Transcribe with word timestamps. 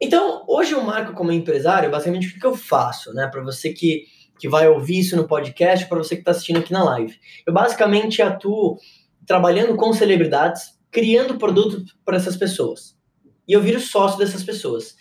Então, 0.00 0.44
hoje 0.48 0.72
eu 0.72 0.80
marco 0.80 1.12
como 1.12 1.30
empresário, 1.30 1.90
basicamente 1.90 2.28
o 2.28 2.40
que, 2.40 2.46
eu 2.46 2.56
faço, 2.56 3.12
né? 3.12 3.26
Para 3.26 3.42
você 3.42 3.70
que, 3.70 4.06
que 4.38 4.48
vai 4.48 4.66
ouvir 4.66 5.00
isso 5.00 5.14
no 5.14 5.26
podcast, 5.26 5.86
para 5.86 5.98
você 5.98 6.14
que 6.14 6.22
está 6.22 6.30
assistindo 6.30 6.58
aqui 6.58 6.72
na 6.72 6.82
live. 6.82 7.18
Eu 7.46 7.52
basicamente 7.52 8.22
atuo 8.22 8.78
trabalhando 9.26 9.76
com 9.76 9.92
celebridades, 9.92 10.78
criando 10.90 11.36
produtos 11.36 11.94
para 12.02 12.16
essas 12.16 12.36
pessoas. 12.36 12.98
E 13.46 13.52
eu 13.52 13.60
viro 13.60 13.78
sócio 13.78 14.18
dessas 14.18 14.42
pessoas. 14.42 14.96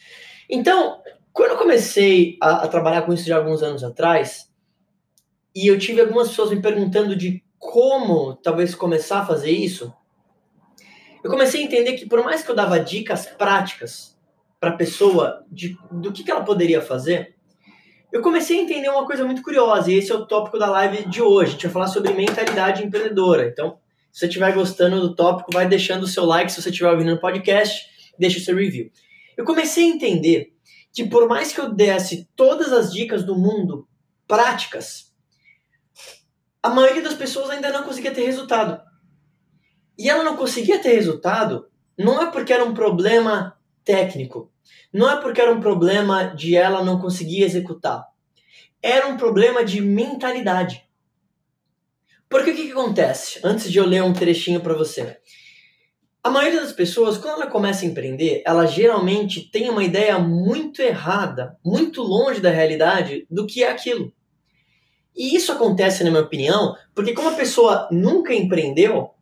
Então, 0.49 1.02
quando 1.31 1.52
eu 1.52 1.57
comecei 1.57 2.38
a, 2.41 2.66
a 2.66 2.68
trabalhar 2.68 3.04
com 3.04 3.13
isso 3.13 3.25
já 3.25 3.38
alguns 3.38 3.63
anos 3.63 3.86
atrás, 3.86 4.50
e 5.55 5.68
eu 5.68 5.79
tive 5.79 6.02
algumas 6.02 6.27
pessoas 6.27 6.50
me 6.50 6.61
perguntando 6.61 7.16
de 7.16 7.41
como 7.57 8.36
talvez 8.36 8.75
começar 8.75 9.21
a 9.21 9.25
fazer 9.25 9.52
isso, 9.52 9.93
eu 11.23 11.29
comecei 11.29 11.61
a 11.61 11.63
entender 11.63 11.93
que 11.93 12.05
por 12.05 12.21
mais 12.23 12.43
que 12.43 12.52
eu 12.52 12.55
dava 12.55 12.79
dicas 12.79 13.25
práticas 13.25 14.18
para 14.60 14.71
a 14.71 14.78
pessoa 14.78 15.45
de, 15.52 15.77
do 15.91 16.12
que, 16.12 16.23
que 16.23 16.31
ela 16.31 16.44
poderia 16.44 16.81
fazer, 16.81 17.36
eu 18.12 18.22
comecei 18.22 18.59
a 18.59 18.63
entender 18.63 18.90
uma 18.90 19.05
coisa 19.05 19.23
muito 19.23 19.41
curiosa, 19.41 19.91
e 19.91 19.95
esse 19.95 20.12
é 20.12 20.16
o 20.16 20.26
tópico 20.26 20.58
da 20.58 20.70
live 20.70 21.08
de 21.08 21.22
hoje. 21.22 21.52
A 21.52 21.54
gente 21.54 21.67
vai 21.67 21.73
falar 21.73 21.88
sobre 21.88 22.13
mentalidade 22.13 22.84
empreendedora. 22.84 23.48
Então, 23.48 23.77
se 24.12 24.20
você 24.20 24.26
estiver 24.26 24.52
gostando 24.53 25.00
do 25.00 25.16
tópico, 25.16 25.52
vai 25.53 25.67
deixando 25.67 26.03
o 26.03 26.08
seu 26.08 26.26
like. 26.26 26.52
Se 26.52 26.62
você 26.62 26.70
estiver 26.70 26.90
ouvindo 26.90 27.12
no 27.12 27.20
podcast, 27.20 27.86
deixa 28.17 28.40
o 28.40 28.41
seu 28.41 28.55
review. 28.55 28.90
Eu 29.38 29.45
comecei 29.45 29.86
a 29.86 29.95
entender 29.95 30.53
que 30.91 31.08
por 31.08 31.28
mais 31.28 31.53
que 31.53 31.62
eu 31.62 31.72
desse 31.72 32.28
todas 32.36 32.73
as 32.73 32.91
dicas 32.91 33.23
do 33.23 33.38
mundo 33.38 33.88
práticas, 34.28 35.14
a 36.62 36.70
maioria 36.70 37.03
das 37.03 37.14
pessoas 37.14 37.52
ainda 37.52 37.72
não 37.72 37.84
conseguia 37.84 38.12
ter 38.12 38.26
resultado. 38.26 38.81
E 39.98 40.09
ela 40.09 40.23
não 40.23 40.36
conseguia 40.36 40.80
ter 40.80 40.94
resultado 40.94 41.70
não 41.98 42.22
é 42.22 42.31
porque 42.31 42.53
era 42.53 42.64
um 42.64 42.73
problema 42.73 43.59
técnico, 43.89 44.52
não 44.93 45.09
é 45.09 45.20
porque 45.20 45.41
era 45.41 45.52
um 45.52 45.59
problema 45.59 46.25
de 46.25 46.55
ela 46.55 46.84
não 46.84 47.02
conseguir 47.02 47.41
executar. 47.41 48.05
Era 48.83 49.08
um 49.08 49.17
problema 49.17 49.66
de 49.66 49.81
mentalidade. 49.81 50.88
Porque 52.30 52.52
o 52.52 52.55
que, 52.55 52.67
que 52.67 52.72
acontece? 52.72 53.39
Antes 53.44 53.72
de 53.72 53.80
eu 53.80 53.88
ler 53.88 54.03
um 54.03 54.14
trechinho 54.14 54.61
para 54.61 54.75
você. 54.75 55.17
A 56.23 56.30
maioria 56.30 56.61
das 56.61 56.72
pessoas, 56.72 57.17
quando 57.17 57.41
ela 57.41 57.49
começa 57.49 57.83
a 57.83 57.88
empreender, 57.88 58.44
ela 58.45 58.67
geralmente 58.67 59.49
tem 59.49 59.72
uma 59.72 59.83
ideia 59.83 60.19
muito 60.19 60.83
errada, 60.83 61.58
muito 61.66 62.03
longe 62.03 62.39
da 62.39 62.52
realidade 62.52 63.25
do 63.27 63.47
que 63.47 63.64
é 63.64 63.71
aquilo. 63.71 64.14
E 65.17 65.36
isso 65.36 65.52
acontece, 65.52 66.03
na 66.03 66.11
minha 66.11 66.21
opinião, 66.21 66.75
porque 66.94 67.14
como 67.14 67.30
a 67.30 67.33
pessoa 67.33 67.89
nunca 67.92 68.36
empreendeu, 68.36 69.16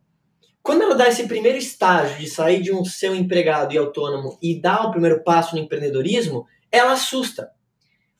quando 0.62 0.82
ela 0.82 0.94
dá 0.94 1.08
esse 1.08 1.26
primeiro 1.26 1.56
estágio 1.56 2.18
de 2.18 2.28
sair 2.28 2.60
de 2.60 2.72
um 2.72 2.84
seu 2.84 3.14
empregado 3.14 3.72
e 3.72 3.78
autônomo 3.78 4.38
e 4.42 4.60
dá 4.60 4.82
o 4.82 4.90
primeiro 4.90 5.22
passo 5.22 5.56
no 5.56 5.62
empreendedorismo, 5.62 6.46
ela 6.70 6.92
assusta. 6.92 7.50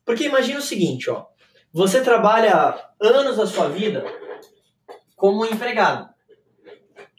Porque 0.04 0.24
imagina 0.24 0.58
o 0.58 0.62
seguinte, 0.62 1.10
ó, 1.10 1.26
você 1.72 2.00
trabalha 2.00 2.82
anos 3.00 3.36
da 3.36 3.46
sua 3.46 3.68
vida 3.68 4.04
como 5.14 5.44
empregado, 5.44 6.08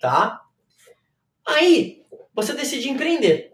tá? 0.01 0.41
Aí 1.45 2.03
você 2.33 2.53
decide 2.53 2.89
empreender. 2.89 3.53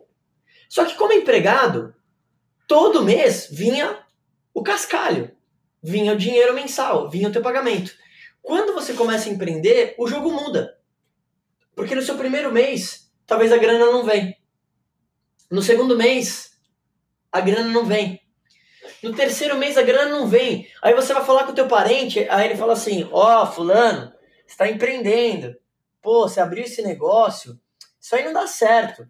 Só 0.70 0.86
que 0.86 0.96
como 0.96 1.14
empregado, 1.14 1.94
todo 2.68 3.04
mês 3.04 3.48
vinha 3.52 4.00
o 4.54 4.64
cascalho, 4.64 5.36
vinha 5.82 6.14
o 6.14 6.18
dinheiro 6.18 6.54
mensal, 6.54 7.10
vinha 7.10 7.28
o 7.28 7.32
teu 7.32 7.42
pagamento. 7.42 7.92
Quando 8.42 8.74
você 8.74 8.94
começa 8.94 9.28
a 9.28 9.32
empreender, 9.32 9.96
o 9.98 10.08
jogo 10.08 10.32
muda. 10.32 10.78
Porque 11.76 11.94
no 11.94 12.02
seu 12.02 12.18
primeiro 12.18 12.52
mês, 12.52 13.12
talvez 13.28 13.52
a 13.52 13.58
grana 13.58 13.86
não 13.86 14.04
vem. 14.04 14.38
No 15.52 15.62
segundo 15.62 15.98
mês, 15.98 16.58
a 17.32 17.42
grana 17.42 17.70
não 17.70 17.86
vem. 17.86 18.22
No 19.04 19.14
terceiro 19.14 19.58
mês, 19.58 19.78
a 19.78 19.84
grana 19.84 20.10
não 20.10 20.28
vem. 20.28 20.68
Aí 20.82 20.94
você 20.94 21.14
vai 21.14 21.24
falar 21.24 21.44
com 21.44 21.52
o 21.52 21.56
teu 21.56 21.68
parente, 21.68 22.28
aí 22.30 22.46
ele 22.46 22.58
fala 22.58 22.74
assim, 22.74 23.08
ó, 23.12 23.44
oh, 23.44 23.46
fulano, 23.46 24.12
você 24.46 24.54
está 24.54 24.70
empreendendo. 24.70 25.56
Pô, 26.02 26.28
você 26.28 26.40
abriu 26.40 26.64
esse 26.64 26.82
negócio, 26.82 27.60
isso 28.00 28.16
aí 28.16 28.24
não 28.24 28.34
dá 28.34 28.48
certo. 28.48 29.06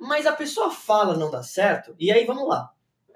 Mas 0.00 0.26
a 0.26 0.32
pessoa 0.32 0.70
fala 0.70 1.16
não 1.16 1.30
dá 1.30 1.42
certo, 1.42 1.94
e 1.98 2.10
aí 2.10 2.24
vamos 2.24 2.48
lá. 2.48 2.70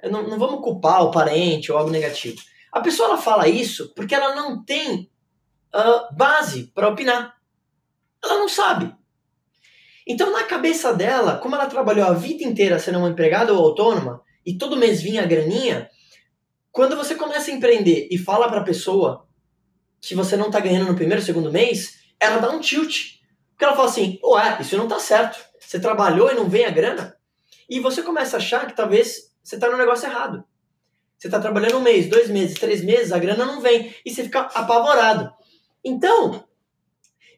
Não, 0.05 0.22
não 0.28 0.39
vamos 0.39 0.62
culpar 0.62 1.05
o 1.05 1.11
parente 1.11 1.71
ou 1.71 1.78
algo 1.78 1.91
negativo. 1.91 2.41
A 2.72 2.81
pessoa 2.81 3.09
ela 3.09 3.19
fala 3.19 3.49
isso 3.49 3.93
porque 3.95 4.15
ela 4.15 4.34
não 4.34 4.65
tem 4.65 5.11
uh, 5.75 6.15
base 6.15 6.69
para 6.75 6.89
opinar. 6.89 7.37
Ela 8.22 8.38
não 8.38 8.49
sabe. 8.49 8.94
Então, 10.06 10.33
na 10.33 10.44
cabeça 10.44 10.93
dela, 10.93 11.38
como 11.38 11.55
ela 11.55 11.66
trabalhou 11.66 12.06
a 12.06 12.12
vida 12.12 12.43
inteira 12.44 12.78
sendo 12.78 12.99
uma 12.99 13.09
empregada 13.09 13.53
ou 13.53 13.65
autônoma, 13.65 14.22
e 14.44 14.56
todo 14.56 14.77
mês 14.77 15.00
vinha 15.00 15.22
a 15.22 15.27
graninha, 15.27 15.88
quando 16.71 16.97
você 16.97 17.15
começa 17.15 17.50
a 17.50 17.55
empreender 17.55 18.09
e 18.10 18.19
fala 18.19 18.49
para 18.49 18.60
a 18.60 18.65
pessoa 18.65 19.28
que 20.00 20.15
você 20.15 20.37
não 20.37 20.47
está 20.47 20.59
ganhando 20.59 20.87
no 20.87 20.97
primeiro, 20.97 21.22
segundo 21.22 21.53
mês, 21.53 22.00
ela 22.19 22.38
dá 22.38 22.50
um 22.50 22.60
tilt. 22.60 23.21
Porque 23.50 23.65
ela 23.65 23.77
fala 23.77 23.88
assim: 23.88 24.19
ué, 24.25 24.59
isso 24.60 24.77
não 24.77 24.84
está 24.84 24.99
certo. 24.99 25.39
Você 25.60 25.78
trabalhou 25.78 26.31
e 26.31 26.34
não 26.34 26.49
vem 26.49 26.65
a 26.65 26.71
grana? 26.71 27.16
E 27.69 27.78
você 27.78 28.03
começa 28.03 28.37
a 28.37 28.41
achar 28.41 28.66
que 28.66 28.75
talvez 28.75 29.33
você 29.43 29.54
está 29.54 29.71
no 29.71 29.77
negócio 29.77 30.09
errado. 30.09 30.44
Você 31.16 31.28
está 31.28 31.39
trabalhando 31.39 31.78
um 31.78 31.83
mês, 31.83 32.09
dois 32.09 32.28
meses, 32.28 32.59
três 32.59 32.83
meses, 32.83 33.12
a 33.12 33.19
grana 33.19 33.44
não 33.44 33.60
vem. 33.60 33.94
E 34.04 34.10
você 34.10 34.25
fica 34.25 34.41
apavorado. 34.41 35.33
Então, 35.84 36.44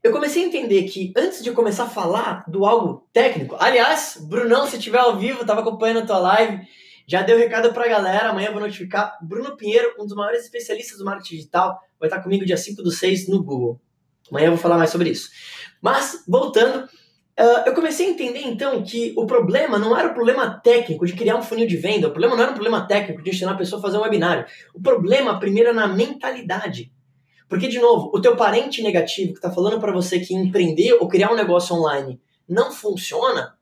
eu 0.04 0.12
comecei 0.12 0.44
a 0.44 0.46
entender 0.46 0.82
que 0.82 1.14
antes 1.16 1.42
de 1.42 1.50
começar 1.52 1.84
a 1.84 1.88
falar 1.88 2.44
do 2.46 2.66
algo 2.66 3.08
técnico, 3.10 3.56
aliás, 3.58 4.18
Brunão, 4.20 4.66
se 4.66 4.76
estiver 4.76 4.98
ao 4.98 5.16
vivo, 5.16 5.40
estava 5.40 5.62
acompanhando 5.62 6.00
a 6.00 6.06
tua 6.06 6.18
live, 6.18 6.60
já 7.06 7.22
deu 7.22 7.38
recado 7.38 7.72
para 7.72 7.86
a 7.86 7.88
galera, 7.88 8.28
amanhã 8.28 8.48
eu 8.48 8.52
vou 8.52 8.60
notificar. 8.60 9.16
Bruno 9.22 9.56
Pinheiro, 9.56 9.94
um 9.98 10.04
dos 10.04 10.14
maiores 10.14 10.44
especialistas 10.44 10.98
do 10.98 11.06
marketing 11.06 11.36
digital, 11.36 11.80
vai 11.98 12.10
estar 12.10 12.22
comigo 12.22 12.44
dia 12.44 12.58
5 12.58 12.82
do 12.82 12.90
6 12.90 13.28
no 13.28 13.42
Google. 13.42 13.80
Amanhã 14.30 14.48
eu 14.48 14.52
vou 14.52 14.60
falar 14.60 14.76
mais 14.76 14.90
sobre 14.90 15.08
isso. 15.08 15.30
Mas, 15.80 16.22
voltando, 16.28 16.84
uh, 16.84 17.62
eu 17.64 17.72
comecei 17.72 18.06
a 18.06 18.10
entender 18.10 18.42
então 18.42 18.82
que 18.82 19.14
o 19.16 19.24
problema 19.24 19.78
não 19.78 19.96
era 19.98 20.08
o 20.08 20.14
problema 20.14 20.60
técnico 20.60 21.06
de 21.06 21.14
criar 21.14 21.36
um 21.36 21.42
funil 21.42 21.66
de 21.66 21.78
venda, 21.78 22.08
o 22.08 22.10
problema 22.10 22.36
não 22.36 22.42
era 22.42 22.52
um 22.52 22.56
problema 22.56 22.86
técnico 22.86 23.22
de 23.22 23.30
ensinar 23.30 23.52
a 23.52 23.56
pessoa 23.56 23.78
a 23.78 23.82
fazer 23.82 23.96
um 23.96 24.02
webinário. 24.02 24.44
O 24.74 24.82
problema, 24.82 25.40
primeiro, 25.40 25.70
é 25.70 25.72
na 25.72 25.88
mentalidade. 25.88 26.92
Porque, 27.54 27.68
de 27.68 27.78
novo, 27.78 28.10
o 28.12 28.20
teu 28.20 28.34
parente 28.34 28.82
negativo 28.82 29.30
que 29.30 29.38
está 29.38 29.48
falando 29.48 29.78
para 29.78 29.92
você 29.92 30.18
que 30.18 30.34
empreender 30.34 30.94
ou 30.94 31.06
criar 31.06 31.30
um 31.30 31.36
negócio 31.36 31.76
online 31.76 32.20
não 32.48 32.72
funciona, 32.72 33.56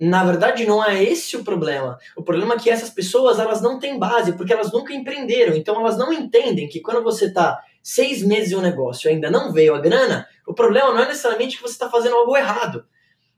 na 0.00 0.24
verdade 0.24 0.66
não 0.66 0.84
é 0.84 1.04
esse 1.04 1.36
o 1.36 1.44
problema. 1.44 1.96
O 2.16 2.24
problema 2.24 2.54
é 2.54 2.58
que 2.58 2.68
essas 2.68 2.90
pessoas 2.90 3.38
elas 3.38 3.62
não 3.62 3.78
têm 3.78 3.96
base, 3.96 4.32
porque 4.32 4.52
elas 4.52 4.72
nunca 4.72 4.92
empreenderam. 4.92 5.54
Então 5.54 5.78
elas 5.78 5.96
não 5.96 6.12
entendem 6.12 6.68
que 6.68 6.80
quando 6.80 7.00
você 7.00 7.26
está 7.26 7.62
seis 7.80 8.24
meses 8.24 8.50
em 8.50 8.56
um 8.56 8.60
negócio 8.60 9.08
e 9.08 9.12
ainda 9.12 9.30
não 9.30 9.52
veio 9.52 9.76
a 9.76 9.80
grana, 9.80 10.26
o 10.44 10.52
problema 10.52 10.92
não 10.92 11.04
é 11.04 11.06
necessariamente 11.06 11.58
que 11.58 11.62
você 11.62 11.74
está 11.74 11.88
fazendo 11.88 12.16
algo 12.16 12.36
errado. 12.36 12.84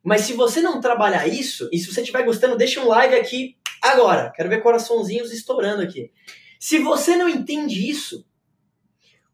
Mas 0.02 0.22
se 0.22 0.32
você 0.32 0.62
não 0.62 0.80
trabalhar 0.80 1.28
isso, 1.28 1.68
e 1.70 1.78
se 1.78 1.92
você 1.92 2.00
estiver 2.00 2.22
gostando, 2.22 2.56
deixa 2.56 2.80
um 2.80 2.88
like 2.88 3.14
aqui 3.14 3.58
agora. 3.82 4.32
Quero 4.34 4.48
ver 4.48 4.62
coraçãozinhos 4.62 5.30
estourando 5.30 5.82
aqui. 5.82 6.10
Se 6.58 6.78
você 6.78 7.16
não 7.16 7.28
entende 7.28 7.86
isso, 7.86 8.24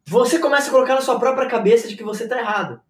você 0.06 0.38
começa 0.38 0.68
a 0.68 0.72
colocar 0.72 0.94
na 0.94 1.00
sua 1.00 1.18
própria 1.18 1.48
cabeça 1.48 1.88
de 1.88 1.96
que 1.96 2.02
você 2.02 2.24
está 2.24 2.38
errado. 2.38 2.80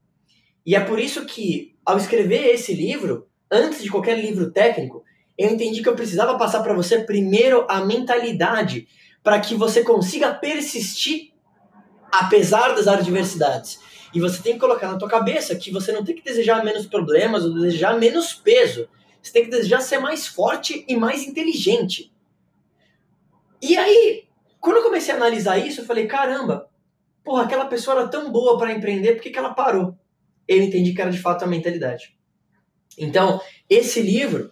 E 0.65 0.75
é 0.75 0.81
por 0.81 0.99
isso 0.99 1.25
que, 1.25 1.77
ao 1.85 1.97
escrever 1.97 2.55
esse 2.55 2.75
livro, 2.75 3.29
antes 3.51 3.83
de 3.83 3.91
qualquer 3.91 4.19
livro 4.19 4.51
técnico, 4.51 5.05
eu 5.37 5.49
entendi 5.51 5.83
que 5.83 5.89
eu 5.89 5.97
precisava 5.97 6.39
passar 6.39 6.63
para 6.63 6.75
você 6.75 7.01
primeiro 7.01 7.67
a 7.69 7.85
mentalidade 7.85 8.87
para 9.23 9.41
que 9.41 9.55
você 9.55 9.83
consiga 9.83 10.35
persistir 10.35 11.33
apesar 12.11 12.75
das 12.75 12.89
adversidades. 12.89 13.79
E 14.13 14.21
você 14.21 14.43
tem 14.43 14.55
que 14.55 14.61
colocar 14.61 14.89
na 14.89 14.99
tua 14.99 15.09
cabeça 15.09 15.55
que 15.55 15.71
você 15.71 15.93
não 15.93 16.05
tem 16.05 16.15
que 16.15 16.23
desejar 16.23 16.65
menos 16.65 16.87
problemas 16.87 17.45
ou 17.45 17.55
desejar 17.55 17.99
menos 17.99 18.35
peso. 18.35 18.89
Você 19.23 19.33
tem 19.33 19.45
que 19.45 19.51
desejar 19.51 19.81
ser 19.81 19.99
mais 19.99 20.27
forte 20.27 20.85
e 20.89 20.97
mais 20.97 21.27
inteligente. 21.27 22.13
E 23.63 23.77
aí, 23.77 24.25
quando 24.59 24.77
eu 24.77 24.83
comecei 24.83 25.13
a 25.13 25.17
analisar 25.17 25.59
isso, 25.59 25.83
eu 25.83 25.85
falei, 25.85 26.07
caramba, 26.07 26.69
porra, 27.25 27.45
aquela 27.45 27.67
pessoa 27.67 28.01
era 28.01 28.09
tão 28.09 28.31
boa 28.31 28.59
para 28.59 28.73
empreender, 28.73 29.15
por 29.15 29.23
que, 29.23 29.31
que 29.31 29.39
ela 29.39 29.55
parou? 29.55 29.97
Eu 30.47 30.63
entendi 30.63 30.93
que 30.93 31.01
era 31.01 31.11
de 31.11 31.19
fato 31.19 31.45
a 31.45 31.49
mentalidade. 31.49 32.17
Então, 32.99 33.41
esse 33.69 34.03
livro, 34.03 34.51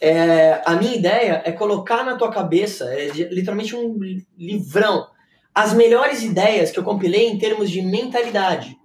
é, 0.00 0.62
a 0.64 0.74
minha 0.76 0.94
ideia 0.94 1.42
é 1.44 1.52
colocar 1.52 2.04
na 2.04 2.16
tua 2.16 2.30
cabeça, 2.30 2.92
é 2.92 3.08
literalmente 3.08 3.74
um 3.74 3.98
livrão, 4.36 5.06
as 5.54 5.72
melhores 5.72 6.22
ideias 6.22 6.70
que 6.70 6.78
eu 6.78 6.84
compilei 6.84 7.28
em 7.28 7.38
termos 7.38 7.70
de 7.70 7.82
mentalidade. 7.82 8.76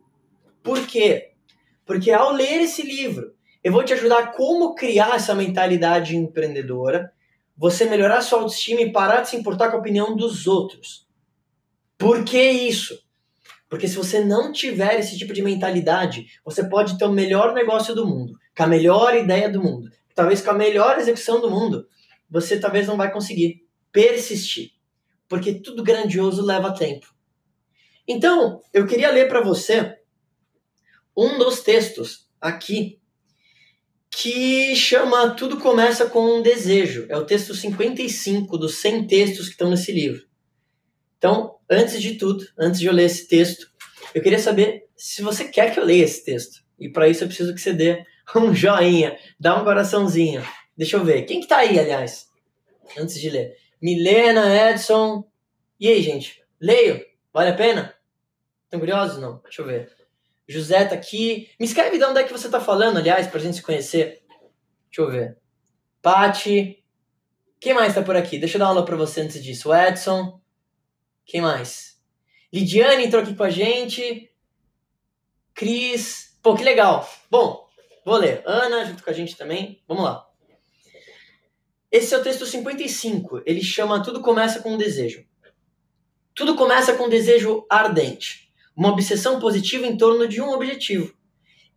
Por 0.64 0.88
quê? 0.88 1.34
Porque 1.86 2.12
ao 2.12 2.32
ler 2.32 2.62
esse 2.62 2.82
livro, 2.82 3.34
eu 3.64 3.72
vou 3.72 3.84
te 3.84 3.94
ajudar 3.94 4.20
a 4.20 4.28
como 4.28 4.74
criar 4.74 5.16
essa 5.16 5.36
mentalidade 5.36 6.16
empreendedora, 6.16 7.12
você 7.56 7.86
melhorar 7.86 8.22
sua 8.22 8.40
autoestima 8.40 8.82
e 8.82 8.92
parar 8.92 9.22
de 9.22 9.30
se 9.30 9.36
importar 9.36 9.70
com 9.70 9.78
a 9.78 9.80
opinião 9.80 10.16
dos 10.16 10.48
outros. 10.48 11.08
Por 11.98 12.24
que 12.24 12.42
isso? 12.42 13.03
Porque 13.74 13.88
se 13.88 13.96
você 13.96 14.24
não 14.24 14.52
tiver 14.52 15.00
esse 15.00 15.18
tipo 15.18 15.34
de 15.34 15.42
mentalidade, 15.42 16.28
você 16.46 16.64
pode 16.70 16.96
ter 16.96 17.06
o 17.06 17.12
melhor 17.12 17.56
negócio 17.56 17.96
do 17.96 18.06
mundo, 18.06 18.38
com 18.56 18.62
a 18.62 18.68
melhor 18.68 19.16
ideia 19.16 19.50
do 19.50 19.64
mundo, 19.64 19.90
talvez 20.14 20.42
com 20.42 20.52
a 20.52 20.54
melhor 20.54 21.00
execução 21.00 21.42
do 21.42 21.50
mundo, 21.50 21.88
você 22.30 22.60
talvez 22.60 22.86
não 22.86 22.96
vai 22.96 23.12
conseguir 23.12 23.66
persistir, 23.92 24.74
porque 25.28 25.56
tudo 25.56 25.82
grandioso 25.82 26.46
leva 26.46 26.72
tempo. 26.72 27.08
Então, 28.08 28.62
eu 28.72 28.86
queria 28.86 29.10
ler 29.10 29.28
para 29.28 29.42
você 29.42 29.98
um 31.18 31.40
dos 31.40 31.62
textos 31.62 32.30
aqui 32.40 33.02
que 34.12 34.76
chama 34.76 35.32
Tudo 35.32 35.60
Começa 35.60 36.06
com 36.06 36.38
um 36.38 36.44
Desejo. 36.44 37.08
É 37.10 37.18
o 37.18 37.26
texto 37.26 37.56
55 37.56 38.56
dos 38.56 38.76
100 38.76 39.08
textos 39.08 39.48
que 39.48 39.54
estão 39.54 39.72
nesse 39.72 39.92
livro. 39.92 40.28
Então, 41.18 41.56
antes 41.74 42.02
de 42.02 42.16
tudo, 42.16 42.46
antes 42.58 42.80
de 42.80 42.88
eu 42.88 42.94
ler 42.94 43.06
esse 43.06 43.28
texto, 43.28 43.72
eu 44.14 44.22
queria 44.22 44.40
saber 44.40 44.86
se 44.96 45.22
você 45.22 45.46
quer 45.46 45.74
que 45.74 45.80
eu 45.80 45.86
leia 45.86 46.04
esse 46.04 46.24
texto. 46.24 46.64
E 46.80 46.90
para 46.90 47.08
isso 47.08 47.24
eu 47.24 47.28
preciso 47.28 47.54
que 47.54 47.62
você 47.62 47.74
dê 47.74 48.06
um 48.36 48.54
joinha, 48.54 49.18
dá 49.40 49.60
um 49.60 49.64
coraçãozinho. 49.64 50.44
Deixa 50.78 50.98
eu 50.98 51.04
ver. 51.04 51.24
Quem 51.24 51.40
que 51.40 51.48
tá 51.48 51.58
aí, 51.58 51.80
aliás? 51.80 52.28
Antes 52.98 53.20
de 53.20 53.30
ler. 53.30 53.56
Milena, 53.82 54.72
Edson. 54.72 55.24
E 55.80 55.88
aí, 55.88 56.02
gente? 56.02 56.42
Leio? 56.60 57.06
Vale 57.34 57.50
a 57.50 57.56
pena? 57.56 57.94
Estão 58.64 58.80
curiosos? 58.80 59.20
Não. 59.20 59.40
Deixa 59.44 59.62
eu 59.62 59.66
ver. 59.66 59.92
José 60.48 60.86
tá 60.86 60.96
aqui. 60.96 61.50
Me 61.60 61.66
escreve 61.66 61.98
de 61.98 62.04
onde 62.04 62.20
é 62.20 62.24
que 62.24 62.32
você 62.32 62.50
tá 62.50 62.60
falando, 62.60 62.98
aliás, 62.98 63.28
pra 63.28 63.40
gente 63.40 63.58
se 63.58 63.62
conhecer. 63.62 64.24
Deixa 64.90 65.02
eu 65.02 65.12
ver. 65.12 65.38
Pati. 66.02 66.84
Quem 67.60 67.74
mais 67.74 67.94
tá 67.96 68.02
por 68.02 68.16
aqui? 68.16 68.38
Deixa 68.38 68.56
eu 68.56 68.60
dar 68.60 68.66
uma 68.66 68.72
aula 68.72 68.86
pra 68.86 68.96
você 68.96 69.22
antes 69.22 69.42
disso. 69.44 69.70
O 69.70 69.76
Edson. 69.76 70.42
Quem 71.26 71.42
mais? 71.42 71.98
Lidiane 72.52 73.06
entrou 73.06 73.22
aqui 73.22 73.36
com 73.36 73.44
a 73.44 73.50
gente. 73.50 74.32
Cris. 75.54 76.38
Pô, 76.42 76.56
que 76.56 76.64
legal. 76.64 77.10
Bom, 77.30 77.68
vou 78.06 78.18
ler. 78.18 78.44
Ana 78.46 78.86
junto 78.86 79.04
com 79.04 79.10
a 79.10 79.14
gente 79.14 79.36
também. 79.36 79.82
Vamos 79.88 80.04
lá. 80.04 80.28
Esse 81.92 82.14
é 82.14 82.18
o 82.18 82.24
texto 82.24 82.46
55. 82.46 83.44
Ele 83.46 83.64
chama 83.64 84.04
Tudo 84.04 84.22
Começa 84.22 84.62
com 84.62 84.74
um 84.74 84.78
Desejo. 84.78 85.26
Tudo 86.36 86.56
começa 86.56 86.94
com 86.94 87.04
um 87.04 87.10
desejo 87.10 87.64
ardente, 87.70 88.52
uma 88.76 88.90
obsessão 88.90 89.40
positiva 89.40 89.86
em 89.86 89.96
torno 89.96 90.28
de 90.28 90.42
um 90.42 90.50
objetivo. 90.50 91.14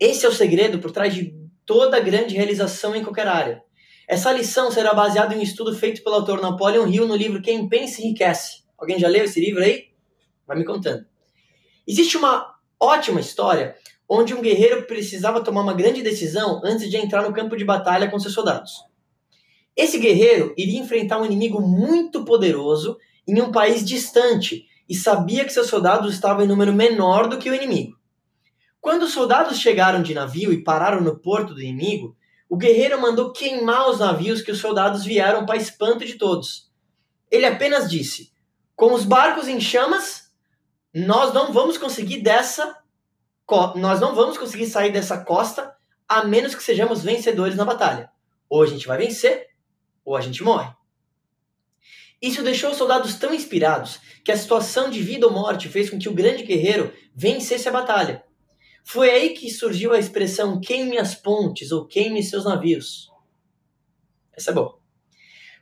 Esse 0.01 0.25
é 0.25 0.29
o 0.31 0.33
segredo 0.33 0.79
por 0.79 0.91
trás 0.91 1.15
de 1.15 1.35
toda 1.67 2.01
grande 2.01 2.35
realização 2.35 2.97
em 2.97 3.03
qualquer 3.03 3.29
área. 3.29 3.63
Essa 4.09 4.33
lição 4.33 4.71
será 4.71 4.95
baseada 4.95 5.35
em 5.35 5.39
um 5.39 5.43
estudo 5.43 5.77
feito 5.77 6.03
pelo 6.03 6.17
autor 6.17 6.41
Napoleon 6.41 6.87
Hill 6.89 7.07
no 7.07 7.15
livro 7.15 7.43
Quem 7.43 7.69
Pensa 7.69 8.01
Enriquece. 8.01 8.63
Alguém 8.79 8.99
já 8.99 9.09
leu 9.09 9.25
esse 9.25 9.41
livro 9.41 9.63
aí? 9.63 9.89
Vai 10.47 10.57
me 10.57 10.65
contando. 10.65 11.07
Existe 11.87 12.17
uma 12.17 12.55
ótima 12.79 13.21
história 13.21 13.77
onde 14.09 14.35
um 14.35 14.41
guerreiro 14.41 14.87
precisava 14.87 15.43
tomar 15.43 15.63
uma 15.63 15.75
grande 15.75 16.03
decisão 16.03 16.61
antes 16.65 16.89
de 16.89 16.97
entrar 16.97 17.23
no 17.23 17.33
campo 17.33 17.57
de 17.57 17.65
batalha 17.65 18.11
com 18.11 18.19
seus 18.19 18.35
soldados. 18.35 18.85
Esse 19.77 19.99
guerreiro 19.99 20.55
iria 20.57 20.81
enfrentar 20.81 21.21
um 21.21 21.27
inimigo 21.27 21.61
muito 21.61 22.25
poderoso 22.25 22.97
em 23.27 23.41
um 23.41 23.51
país 23.51 23.85
distante 23.85 24.67
e 24.89 24.95
sabia 24.95 25.45
que 25.45 25.53
seus 25.53 25.67
soldados 25.67 26.15
estavam 26.15 26.45
em 26.45 26.49
número 26.49 26.73
menor 26.73 27.29
do 27.29 27.39
que 27.39 27.51
o 27.51 27.55
inimigo. 27.55 27.97
Quando 28.81 29.03
os 29.03 29.13
soldados 29.13 29.59
chegaram 29.59 30.03
de 30.03 30.15
navio 30.15 30.53
e 30.53 30.63
pararam 30.63 31.01
no 31.01 31.19
porto 31.19 31.53
do 31.53 31.61
inimigo, 31.61 32.17
o 32.49 32.57
guerreiro 32.57 33.01
mandou 33.01 33.33
queimar 33.33 33.91
os 33.91 33.99
navios 33.99 34.41
que 34.41 34.53
os 34.53 34.61
soldados 34.61 35.05
vieram 35.05 35.45
para 35.45 35.57
espanto 35.57 36.05
de 36.05 36.15
todos. 36.15 36.71
Ele 37.31 37.45
apenas 37.45 37.91
disse: 37.91 38.31
Com 38.77 38.93
os 38.93 39.07
barcos 39.07 39.49
em 39.49 39.59
chamas, 39.59 40.31
nós 40.95 41.33
não 41.33 41.51
vamos 41.51 41.79
conseguir 41.79 42.23
dessa 42.23 42.79
nós 43.77 44.01
não 44.01 44.15
vamos 44.15 44.37
conseguir 44.37 44.67
sair 44.67 44.91
dessa 44.91 45.25
costa 45.25 45.75
a 46.09 46.25
menos 46.25 46.55
que 46.55 46.63
sejamos 46.63 47.03
vencedores 47.03 47.57
na 47.57 47.65
batalha. 47.65 48.11
Ou 48.49 48.63
a 48.63 48.67
gente 48.67 48.87
vai 48.87 48.99
vencer, 48.99 49.49
ou 50.05 50.17
a 50.17 50.21
gente 50.21 50.43
morre. 50.43 50.71
Isso 52.21 52.43
deixou 52.43 52.71
os 52.73 52.77
soldados 52.77 53.15
tão 53.15 53.33
inspirados 53.33 54.01
que 54.25 54.33
a 54.33 54.37
situação 54.37 54.91
de 54.91 55.01
vida 55.01 55.27
ou 55.27 55.33
morte 55.33 55.69
fez 55.69 55.89
com 55.89 55.99
que 55.99 56.09
o 56.09 56.15
grande 56.15 56.43
guerreiro 56.43 56.93
vencesse 57.15 57.69
a 57.69 57.73
batalha. 57.73 58.25
Foi 58.85 59.09
aí 59.11 59.31
que 59.31 59.51
surgiu 59.51 59.93
a 59.93 59.99
expressão 59.99 60.61
queime 60.61 60.99
as 60.99 61.15
pontes 61.15 61.71
ou 61.73 61.87
queime 61.87 62.23
seus 62.23 62.45
navios. 62.45 63.11
Essa 64.33 64.51
é 64.51 64.55
boa. 64.55 64.86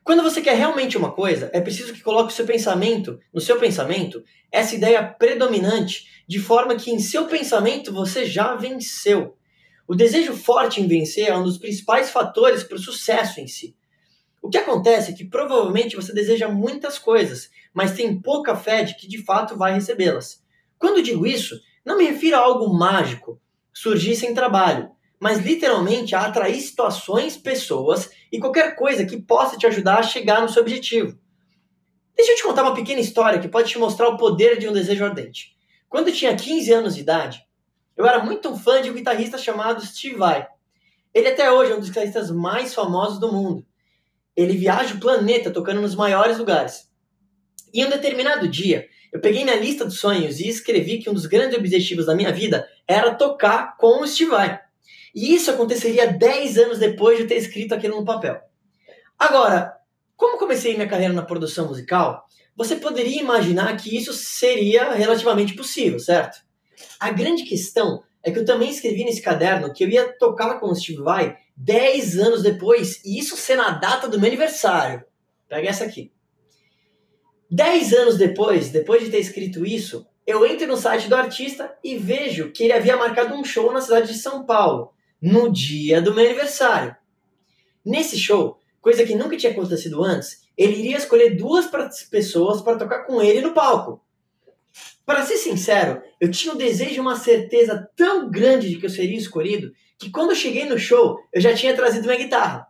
Quando 0.04 0.22
você 0.22 0.42
quer 0.42 0.54
realmente 0.54 0.98
uma 0.98 1.10
coisa, 1.10 1.50
é 1.54 1.62
preciso 1.62 1.94
que 1.94 2.02
coloque 2.02 2.30
o 2.30 2.36
seu 2.36 2.44
pensamento, 2.44 3.18
no 3.32 3.40
seu 3.40 3.58
pensamento, 3.58 4.22
essa 4.52 4.74
ideia 4.74 5.02
predominante, 5.02 6.22
de 6.28 6.38
forma 6.38 6.76
que 6.76 6.90
em 6.90 6.98
seu 6.98 7.26
pensamento 7.26 7.90
você 7.90 8.26
já 8.26 8.54
venceu. 8.54 9.34
O 9.88 9.94
desejo 9.94 10.34
forte 10.34 10.78
em 10.78 10.86
vencer 10.86 11.28
é 11.28 11.36
um 11.36 11.42
dos 11.42 11.56
principais 11.56 12.10
fatores 12.10 12.62
para 12.62 12.76
o 12.76 12.80
sucesso 12.80 13.40
em 13.40 13.46
si. 13.46 13.74
O 14.42 14.50
que 14.50 14.58
acontece 14.58 15.10
é 15.10 15.14
que 15.14 15.24
provavelmente 15.24 15.96
você 15.96 16.12
deseja 16.12 16.48
muitas 16.48 16.98
coisas, 16.98 17.48
mas 17.72 17.94
tem 17.94 18.20
pouca 18.20 18.54
fé 18.54 18.82
de 18.82 18.94
que 18.96 19.08
de 19.08 19.24
fato 19.24 19.56
vai 19.56 19.72
recebê-las. 19.72 20.42
Quando 20.78 21.02
digo 21.02 21.26
isso, 21.26 21.58
não 21.82 21.96
me 21.96 22.04
refiro 22.04 22.36
a 22.36 22.40
algo 22.40 22.74
mágico, 22.74 23.40
surgir 23.72 24.14
sem 24.16 24.34
trabalho, 24.34 24.90
mas 25.24 25.38
literalmente 25.40 26.14
a 26.14 26.26
atrair 26.26 26.60
situações, 26.60 27.34
pessoas 27.34 28.10
e 28.30 28.38
qualquer 28.38 28.76
coisa 28.76 29.06
que 29.06 29.20
possa 29.20 29.56
te 29.56 29.66
ajudar 29.66 30.00
a 30.00 30.02
chegar 30.02 30.42
no 30.42 30.50
seu 30.50 30.60
objetivo. 30.60 31.18
Deixa 32.14 32.32
eu 32.32 32.36
te 32.36 32.42
contar 32.42 32.62
uma 32.62 32.74
pequena 32.74 33.00
história 33.00 33.40
que 33.40 33.48
pode 33.48 33.70
te 33.70 33.78
mostrar 33.78 34.10
o 34.10 34.18
poder 34.18 34.58
de 34.58 34.68
um 34.68 34.72
desejo 34.74 35.02
ardente. 35.02 35.56
Quando 35.88 36.08
eu 36.08 36.14
tinha 36.14 36.36
15 36.36 36.70
anos 36.70 36.94
de 36.94 37.00
idade, 37.00 37.40
eu 37.96 38.06
era 38.06 38.22
muito 38.22 38.54
fã 38.58 38.82
de 38.82 38.90
um 38.90 38.94
guitarrista 38.94 39.38
chamado 39.38 39.82
Steve 39.82 40.16
Vai. 40.16 40.46
Ele 41.14 41.28
até 41.28 41.50
hoje 41.50 41.72
é 41.72 41.74
um 41.74 41.80
dos 41.80 41.88
guitarristas 41.88 42.30
mais 42.30 42.74
famosos 42.74 43.18
do 43.18 43.32
mundo 43.32 43.64
ele 44.36 44.56
viaja 44.56 44.94
o 44.94 45.00
planeta 45.00 45.50
tocando 45.50 45.80
nos 45.80 45.94
maiores 45.94 46.38
lugares. 46.38 46.88
E 47.72 47.80
em 47.80 47.86
um 47.86 47.90
determinado 47.90 48.48
dia, 48.48 48.86
eu 49.12 49.20
peguei 49.20 49.44
minha 49.44 49.56
lista 49.56 49.84
dos 49.84 49.98
sonhos 49.98 50.40
e 50.40 50.48
escrevi 50.48 50.98
que 50.98 51.08
um 51.08 51.14
dos 51.14 51.26
grandes 51.26 51.56
objetivos 51.56 52.06
da 52.06 52.14
minha 52.14 52.32
vida 52.32 52.68
era 52.86 53.14
tocar 53.14 53.76
com 53.76 54.02
o 54.02 54.06
Steve 54.06 54.30
Vai. 54.30 54.63
E 55.14 55.34
isso 55.34 55.50
aconteceria 55.50 56.12
10 56.12 56.58
anos 56.58 56.78
depois 56.78 57.18
de 57.18 57.26
ter 57.26 57.36
escrito 57.36 57.74
aquilo 57.74 57.96
no 57.96 58.04
papel. 58.04 58.40
Agora, 59.18 59.72
como 60.16 60.38
comecei 60.38 60.74
minha 60.74 60.88
carreira 60.88 61.14
na 61.14 61.22
produção 61.22 61.68
musical, 61.68 62.24
você 62.56 62.76
poderia 62.76 63.20
imaginar 63.20 63.76
que 63.76 63.96
isso 63.96 64.12
seria 64.12 64.92
relativamente 64.92 65.54
possível, 65.54 65.98
certo? 65.98 66.38
A 66.98 67.10
grande 67.10 67.44
questão 67.44 68.02
é 68.22 68.30
que 68.30 68.38
eu 68.38 68.44
também 68.44 68.70
escrevi 68.70 69.04
nesse 69.04 69.20
caderno 69.20 69.72
que 69.72 69.84
eu 69.84 69.88
ia 69.88 70.16
tocar 70.18 70.58
com 70.58 70.66
o 70.66 70.74
Steve 70.74 71.02
Vai 71.02 71.36
10 71.56 72.18
anos 72.18 72.42
depois, 72.42 73.00
e 73.04 73.18
isso 73.18 73.36
ser 73.36 73.56
na 73.56 73.70
data 73.70 74.08
do 74.08 74.18
meu 74.18 74.26
aniversário. 74.26 75.04
Pega 75.48 75.68
essa 75.68 75.84
aqui. 75.84 76.12
10 77.50 77.92
anos 77.92 78.16
depois, 78.16 78.70
depois 78.70 79.04
de 79.04 79.10
ter 79.10 79.18
escrito 79.18 79.64
isso, 79.64 80.06
eu 80.26 80.44
entro 80.46 80.66
no 80.66 80.76
site 80.76 81.08
do 81.08 81.14
artista 81.14 81.76
e 81.84 81.96
vejo 81.96 82.50
que 82.50 82.64
ele 82.64 82.72
havia 82.72 82.96
marcado 82.96 83.34
um 83.34 83.44
show 83.44 83.72
na 83.72 83.80
cidade 83.80 84.12
de 84.12 84.18
São 84.18 84.44
Paulo, 84.44 84.93
no 85.24 85.50
dia 85.50 86.02
do 86.02 86.12
meu 86.12 86.22
aniversário. 86.22 86.94
Nesse 87.82 88.18
show, 88.18 88.58
coisa 88.78 89.06
que 89.06 89.14
nunca 89.14 89.38
tinha 89.38 89.52
acontecido 89.52 90.04
antes, 90.04 90.42
ele 90.54 90.76
iria 90.76 90.98
escolher 90.98 91.30
duas 91.30 91.66
pessoas 92.10 92.60
para 92.60 92.76
tocar 92.76 93.04
com 93.04 93.22
ele 93.22 93.40
no 93.40 93.54
palco. 93.54 94.04
Para 95.06 95.24
ser 95.24 95.38
sincero, 95.38 96.02
eu 96.20 96.30
tinha 96.30 96.52
um 96.52 96.58
desejo 96.58 96.96
e 96.96 97.00
uma 97.00 97.16
certeza 97.16 97.88
tão 97.96 98.30
grande 98.30 98.68
de 98.68 98.76
que 98.76 98.84
eu 98.84 98.90
seria 98.90 99.16
escolhido 99.16 99.72
que 99.98 100.10
quando 100.10 100.30
eu 100.30 100.36
cheguei 100.36 100.66
no 100.66 100.78
show, 100.78 101.18
eu 101.32 101.40
já 101.40 101.54
tinha 101.54 101.74
trazido 101.74 102.06
minha 102.06 102.18
guitarra. 102.18 102.66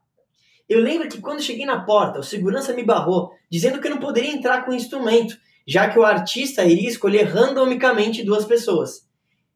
Eu 0.68 0.78
lembro 0.78 1.08
que 1.08 1.20
quando 1.20 1.42
cheguei 1.42 1.66
na 1.66 1.84
porta, 1.84 2.20
o 2.20 2.22
segurança 2.22 2.72
me 2.72 2.84
barrou, 2.84 3.32
dizendo 3.50 3.80
que 3.80 3.88
eu 3.88 3.90
não 3.90 3.98
poderia 3.98 4.30
entrar 4.30 4.64
com 4.64 4.70
o 4.70 4.74
instrumento, 4.74 5.36
já 5.66 5.90
que 5.90 5.98
o 5.98 6.04
artista 6.04 6.64
iria 6.64 6.88
escolher 6.88 7.24
randomicamente 7.24 8.22
duas 8.22 8.44
pessoas. 8.44 9.08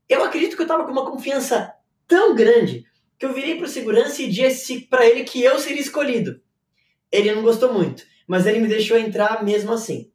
Eu 0.09 0.25
acredito 0.25 0.57
que 0.57 0.63
eu 0.63 0.67
estava 0.67 0.85
com 0.85 0.91
uma 0.91 1.09
confiança 1.09 1.78
tão 2.09 2.35
grande 2.35 2.85
que 3.19 3.27
eu 3.27 3.35
virei 3.35 3.57
para 3.57 3.67
o 3.67 3.69
segurança 3.69 4.23
e 4.23 4.31
disse 4.31 4.81
para 4.81 5.07
ele 5.07 5.25
que 5.25 5.43
eu 5.43 5.59
seria 5.59 5.81
escolhido. 5.81 6.41
Ele 7.13 7.33
não 7.33 7.43
gostou 7.43 7.73
muito, 7.73 8.05
mas 8.27 8.47
ele 8.47 8.59
me 8.59 8.69
deixou 8.69 8.99
entrar 8.99 9.45
mesmo 9.45 9.73
assim. 9.73 10.11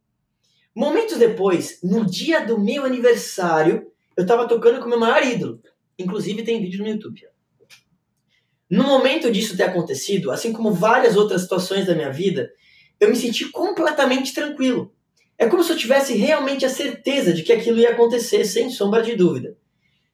Momentos 0.74 1.18
depois, 1.18 1.78
no 1.82 2.04
dia 2.04 2.44
do 2.44 2.58
meu 2.58 2.84
aniversário, 2.84 3.86
eu 4.16 4.22
estava 4.22 4.48
tocando 4.48 4.80
com 4.80 4.88
meu 4.88 4.98
maior 4.98 5.24
ídolo. 5.24 5.60
Inclusive 5.98 6.42
tem 6.42 6.60
vídeo 6.60 6.82
no 6.82 6.90
YouTube. 6.90 7.22
No 8.68 8.84
momento 8.84 9.30
disso 9.30 9.56
ter 9.56 9.64
acontecido, 9.64 10.32
assim 10.32 10.52
como 10.52 10.72
várias 10.72 11.16
outras 11.16 11.42
situações 11.42 11.86
da 11.86 11.94
minha 11.94 12.10
vida, 12.10 12.50
eu 12.98 13.08
me 13.08 13.14
senti 13.14 13.48
completamente 13.50 14.34
tranquilo. 14.34 14.92
É 15.38 15.46
como 15.46 15.62
se 15.62 15.72
eu 15.72 15.76
tivesse 15.76 16.16
realmente 16.16 16.64
a 16.64 16.68
certeza 16.68 17.32
de 17.32 17.42
que 17.42 17.52
aquilo 17.52 17.78
ia 17.78 17.90
acontecer, 17.90 18.44
sem 18.44 18.70
sombra 18.70 19.02
de 19.02 19.14
dúvida. 19.14 19.56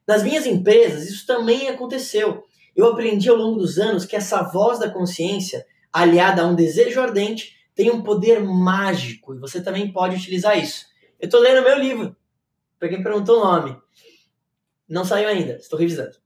Nas 0.07 0.23
minhas 0.23 0.45
empresas, 0.45 1.07
isso 1.07 1.25
também 1.25 1.67
aconteceu. 1.69 2.43
Eu 2.75 2.87
aprendi 2.87 3.29
ao 3.29 3.35
longo 3.35 3.59
dos 3.59 3.77
anos 3.77 4.05
que 4.05 4.15
essa 4.15 4.43
voz 4.43 4.79
da 4.79 4.89
consciência, 4.89 5.65
aliada 5.91 6.41
a 6.41 6.47
um 6.47 6.55
desejo 6.55 7.01
ardente, 7.01 7.55
tem 7.75 7.89
um 7.89 8.01
poder 8.01 8.41
mágico 8.41 9.33
e 9.33 9.39
você 9.39 9.61
também 9.61 9.91
pode 9.91 10.15
utilizar 10.15 10.57
isso. 10.57 10.85
Eu 11.19 11.25
estou 11.25 11.39
lendo 11.39 11.63
meu 11.63 11.77
livro, 11.77 12.15
para 12.79 12.89
quem 12.89 13.03
perguntou 13.03 13.39
o 13.39 13.45
nome. 13.45 13.77
Não 14.87 15.05
saiu 15.05 15.29
ainda, 15.29 15.53
estou 15.53 15.77
revisando. 15.77 16.17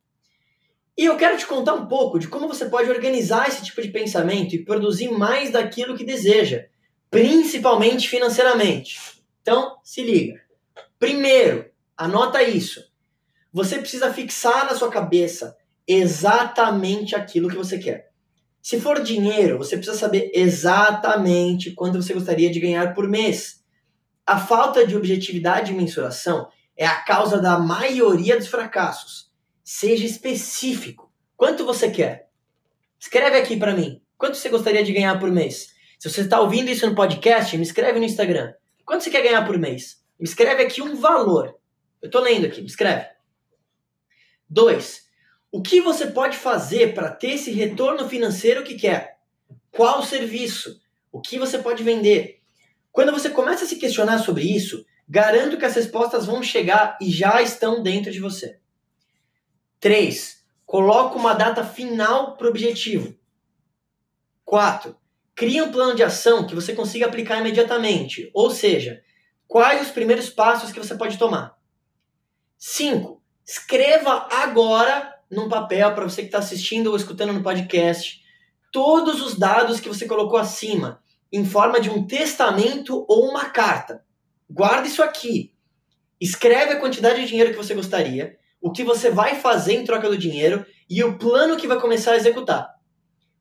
E 0.97 1.05
eu 1.05 1.17
quero 1.17 1.37
te 1.37 1.45
contar 1.45 1.73
um 1.73 1.87
pouco 1.87 2.17
de 2.17 2.27
como 2.27 2.47
você 2.47 2.65
pode 2.65 2.89
organizar 2.89 3.49
esse 3.49 3.63
tipo 3.63 3.81
de 3.81 3.89
pensamento 3.89 4.55
e 4.55 4.63
produzir 4.63 5.11
mais 5.11 5.51
daquilo 5.51 5.97
que 5.97 6.05
deseja, 6.05 6.65
principalmente 7.11 8.07
financeiramente. 8.07 8.97
Então, 9.41 9.77
se 9.83 10.01
liga. 10.01 10.41
Primeiro, 10.97 11.69
anota 11.97 12.41
isso. 12.41 12.81
Você 13.55 13.79
precisa 13.79 14.11
fixar 14.11 14.65
na 14.65 14.75
sua 14.75 14.89
cabeça 14.89 15.55
exatamente 15.87 17.15
aquilo 17.15 17.47
que 17.47 17.55
você 17.55 17.77
quer. 17.79 18.11
Se 18.61 18.81
for 18.81 19.01
dinheiro, 19.01 19.57
você 19.57 19.77
precisa 19.77 19.97
saber 19.97 20.29
exatamente 20.33 21.71
quanto 21.71 22.01
você 22.01 22.13
gostaria 22.13 22.51
de 22.51 22.59
ganhar 22.59 22.93
por 22.93 23.07
mês. 23.07 23.63
A 24.27 24.37
falta 24.37 24.85
de 24.85 24.97
objetividade 24.97 25.71
e 25.71 25.75
mensuração 25.75 26.49
é 26.75 26.85
a 26.85 27.01
causa 27.05 27.39
da 27.39 27.57
maioria 27.57 28.35
dos 28.35 28.47
fracassos. 28.47 29.31
Seja 29.63 30.05
específico. 30.05 31.09
Quanto 31.37 31.65
você 31.65 31.89
quer? 31.89 32.27
Escreve 32.99 33.37
aqui 33.37 33.55
para 33.55 33.73
mim. 33.73 34.01
Quanto 34.17 34.35
você 34.35 34.49
gostaria 34.49 34.83
de 34.83 34.91
ganhar 34.91 35.17
por 35.17 35.31
mês? 35.31 35.73
Se 35.97 36.09
você 36.09 36.23
está 36.23 36.41
ouvindo 36.41 36.69
isso 36.69 36.85
no 36.85 36.93
podcast, 36.93 37.55
me 37.55 37.63
escreve 37.63 37.99
no 37.99 38.05
Instagram. 38.05 38.53
Quanto 38.85 39.05
você 39.05 39.09
quer 39.09 39.23
ganhar 39.23 39.45
por 39.45 39.57
mês? 39.57 40.03
Me 40.19 40.27
escreve 40.27 40.61
aqui 40.61 40.81
um 40.81 40.97
valor. 40.97 41.55
Eu 42.01 42.07
estou 42.07 42.21
lendo 42.21 42.47
aqui, 42.47 42.59
me 42.59 42.67
escreve. 42.67 43.14
Dois, 44.49 45.05
o 45.51 45.61
que 45.61 45.81
você 45.81 46.07
pode 46.07 46.37
fazer 46.37 46.93
para 46.93 47.11
ter 47.11 47.31
esse 47.31 47.51
retorno 47.51 48.07
financeiro 48.07 48.63
que 48.63 48.75
quer? 48.75 49.19
Qual 49.71 50.03
serviço? 50.03 50.81
O 51.11 51.21
que 51.21 51.39
você 51.39 51.57
pode 51.57 51.83
vender? 51.83 52.41
Quando 52.91 53.11
você 53.11 53.29
começa 53.29 53.65
a 53.65 53.67
se 53.67 53.77
questionar 53.77 54.19
sobre 54.19 54.43
isso, 54.43 54.85
garanto 55.07 55.57
que 55.57 55.65
as 55.65 55.75
respostas 55.75 56.25
vão 56.25 56.43
chegar 56.43 56.97
e 57.01 57.11
já 57.11 57.41
estão 57.41 57.81
dentro 57.81 58.11
de 58.11 58.19
você. 58.19 58.59
3. 59.79 60.45
Coloca 60.65 61.17
uma 61.17 61.33
data 61.33 61.63
final 61.63 62.35
para 62.37 62.47
o 62.47 62.49
objetivo. 62.49 63.15
4. 64.43 64.95
Cria 65.33 65.63
um 65.63 65.71
plano 65.71 65.95
de 65.95 66.03
ação 66.03 66.47
que 66.47 66.55
você 66.55 66.73
consiga 66.73 67.05
aplicar 67.05 67.39
imediatamente, 67.39 68.29
ou 68.33 68.49
seja, 68.49 69.03
quais 69.47 69.81
os 69.81 69.91
primeiros 69.91 70.29
passos 70.29 70.71
que 70.71 70.79
você 70.79 70.95
pode 70.95 71.17
tomar. 71.17 71.57
5. 72.57 73.21
Escreva 73.45 74.27
agora 74.31 75.13
num 75.29 75.47
papel 75.47 75.93
para 75.93 76.03
você 76.03 76.21
que 76.21 76.27
está 76.27 76.39
assistindo 76.39 76.87
ou 76.87 76.95
escutando 76.95 77.31
no 77.31 77.43
podcast 77.43 78.23
todos 78.71 79.21
os 79.21 79.37
dados 79.37 79.79
que 79.79 79.87
você 79.87 80.07
colocou 80.07 80.37
acima, 80.37 81.01
em 81.31 81.45
forma 81.45 81.79
de 81.79 81.89
um 81.89 82.05
testamento 82.05 83.05
ou 83.07 83.29
uma 83.29 83.45
carta. 83.45 84.03
Guarda 84.49 84.87
isso 84.87 85.03
aqui. 85.03 85.53
Escreve 86.19 86.73
a 86.73 86.79
quantidade 86.79 87.21
de 87.21 87.27
dinheiro 87.27 87.51
que 87.51 87.57
você 87.57 87.73
gostaria, 87.73 88.37
o 88.59 88.71
que 88.71 88.83
você 88.83 89.11
vai 89.11 89.35
fazer 89.35 89.73
em 89.73 89.85
troca 89.85 90.09
do 90.09 90.17
dinheiro 90.17 90.65
e 90.89 91.03
o 91.03 91.17
plano 91.17 91.55
que 91.55 91.67
vai 91.67 91.79
começar 91.79 92.13
a 92.13 92.17
executar. 92.17 92.73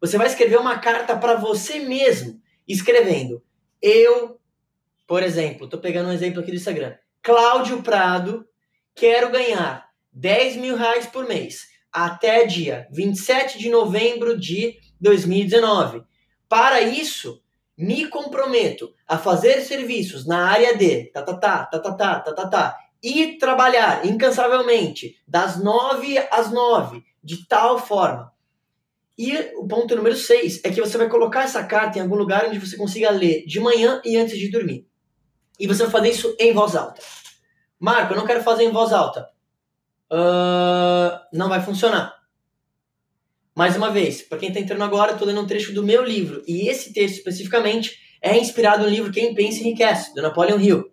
Você 0.01 0.19
vai 0.19 0.27
escrever 0.27 0.59
uma 0.59 0.79
carta 0.79 1.17
para 1.17 1.37
você 1.37 1.79
mesmo, 1.79 2.41
escrevendo: 2.69 3.43
Eu, 3.81 4.39
por 5.07 5.23
exemplo, 5.23 5.65
estou 5.65 5.81
pegando 5.81 6.11
um 6.11 6.13
exemplo 6.13 6.41
aqui 6.41 6.51
do 6.51 6.57
Instagram. 6.57 6.95
Cláudio 7.23 7.83
Prado, 7.83 8.47
quero 8.95 9.31
ganhar 9.31 9.84
10 10.15 10.57
mil 10.57 10.77
reais 10.77 11.07
por 11.07 11.27
mês 11.27 11.67
até 11.93 12.47
dia 12.47 12.89
27 12.91 13.59
de 13.59 13.69
novembro 13.69 14.39
de 14.39 14.79
2019. 15.01 16.03
Para 16.49 16.81
isso, 16.81 17.43
me 17.77 18.07
comprometo 18.07 18.93
a 19.07 19.19
fazer 19.19 19.61
serviços 19.61 20.27
na 20.27 20.49
área 20.49 20.77
de 20.77 21.05
tá, 21.13 21.23
tá, 21.23 21.35
tá, 21.35 21.67
tá, 21.67 21.79
tá, 21.79 21.93
tá, 21.93 22.21
tá, 22.21 22.33
tá, 22.33 22.49
tá, 22.49 22.79
e 23.03 23.37
trabalhar 23.39 24.07
incansavelmente 24.07 25.17
das 25.27 25.63
9 25.63 26.19
às 26.31 26.51
9, 26.51 27.03
de 27.23 27.47
tal 27.47 27.79
forma. 27.79 28.33
E 29.17 29.37
o 29.57 29.67
ponto 29.69 29.95
número 29.95 30.17
6 30.17 30.63
é 30.65 30.71
que 30.71 30.81
você 30.81 30.99
vai 30.99 31.09
colocar 31.09 31.43
essa 31.43 31.63
carta 31.63 31.99
em 31.99 32.03
algum 32.03 32.17
lugar 32.17 32.47
onde 32.47 32.59
você 32.59 32.77
consiga 32.77 33.11
ler 33.11 33.45
de 33.47 33.61
manhã 33.61 34.01
e 34.05 34.17
antes 34.17 34.39
de 34.39 34.51
dormir. 34.51 34.89
E 35.59 35.67
você 35.67 35.85
vai 35.85 35.93
fazer 35.93 36.11
isso 36.11 36.37
em 36.41 36.53
voz 36.53 36.75
alta. 36.75 37.01
Marco, 37.79 38.13
eu 38.13 38.17
não 38.17 38.27
quero 38.27 38.43
fazer 38.43 38.65
em 38.65 38.73
voz 38.73 38.93
alta. 38.93 39.29
Não 41.33 41.49
vai 41.49 41.63
funcionar. 41.63 42.15
Mais 43.55 43.77
uma 43.77 43.91
vez, 43.91 44.23
para 44.23 44.39
quem 44.39 44.49
está 44.49 44.61
entrando 44.61 44.83
agora, 44.83 45.13
estou 45.13 45.27
lendo 45.29 45.41
um 45.41 45.47
trecho 45.47 45.73
do 45.73 45.83
meu 45.83 46.05
livro. 46.05 46.43
E 46.47 46.69
esse 46.69 46.93
texto 46.93 47.19
especificamente 47.19 47.99
é 48.21 48.37
inspirado 48.37 48.83
no 48.83 48.91
livro 48.91 49.13
Quem 49.13 49.35
Pensa 49.35 49.61
Enriquece, 49.61 50.15
do 50.15 50.23
Napoleon 50.23 50.59
Hill. 50.59 50.91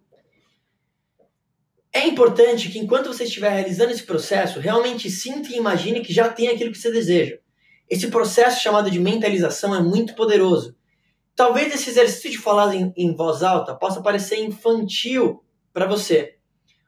É 1.93 2.07
importante 2.07 2.69
que 2.69 2.79
enquanto 2.79 3.07
você 3.07 3.23
estiver 3.23 3.49
realizando 3.49 3.91
esse 3.91 4.03
processo, 4.03 4.59
realmente 4.59 5.09
sinta 5.09 5.49
e 5.49 5.57
imagine 5.57 6.01
que 6.01 6.13
já 6.13 6.29
tem 6.29 6.47
aquilo 6.47 6.71
que 6.71 6.77
você 6.77 6.91
deseja. 6.91 7.37
Esse 7.89 8.07
processo 8.07 8.61
chamado 8.61 8.89
de 8.89 8.99
mentalização 8.99 9.75
é 9.75 9.81
muito 9.81 10.15
poderoso. 10.15 10.75
Talvez 11.35 11.73
esse 11.73 11.89
exercício 11.89 12.31
de 12.31 12.37
falar 12.37 12.73
em, 12.75 12.93
em 12.95 13.15
voz 13.15 13.43
alta 13.43 13.75
possa 13.75 14.01
parecer 14.01 14.37
infantil 14.37 15.43
para 15.73 15.85
você, 15.85 16.35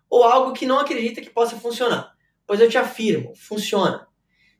ou 0.09 0.23
algo 0.23 0.53
que 0.53 0.65
não 0.65 0.79
acredita 0.79 1.19
que 1.19 1.29
possa 1.29 1.57
funcionar. 1.57 2.12
Pois 2.45 2.59
eu 2.59 2.69
te 2.69 2.77
afirmo, 2.77 3.33
funciona. 3.35 4.07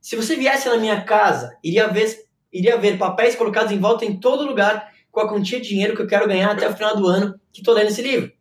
Se 0.00 0.16
você 0.16 0.36
viesse 0.36 0.68
na 0.68 0.76
minha 0.76 1.02
casa, 1.02 1.56
iria 1.62 1.88
ver, 1.88 2.26
iria 2.52 2.76
ver 2.76 2.98
papéis 2.98 3.34
colocados 3.34 3.72
em 3.72 3.78
volta 3.78 4.04
em 4.04 4.18
todo 4.18 4.46
lugar 4.46 4.92
com 5.10 5.20
a 5.20 5.28
quantia 5.28 5.60
de 5.60 5.68
dinheiro 5.68 5.96
que 5.96 6.02
eu 6.02 6.06
quero 6.06 6.28
ganhar 6.28 6.50
até 6.50 6.68
o 6.68 6.74
final 6.74 6.96
do 6.96 7.06
ano 7.06 7.40
que 7.52 7.60
estou 7.60 7.72
lendo 7.72 7.88
esse 7.88 8.02
livro. 8.02 8.32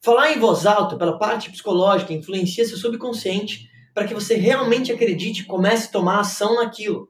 Falar 0.00 0.32
em 0.32 0.38
voz 0.38 0.66
alta, 0.66 0.96
pela 0.96 1.18
parte 1.18 1.50
psicológica, 1.50 2.12
influencia 2.12 2.64
seu 2.66 2.76
subconsciente 2.76 3.70
para 3.94 4.06
que 4.06 4.14
você 4.14 4.34
realmente 4.34 4.92
acredite 4.92 5.42
e 5.42 5.46
comece 5.46 5.88
a 5.88 5.92
tomar 5.92 6.20
ação 6.20 6.56
naquilo. 6.56 7.08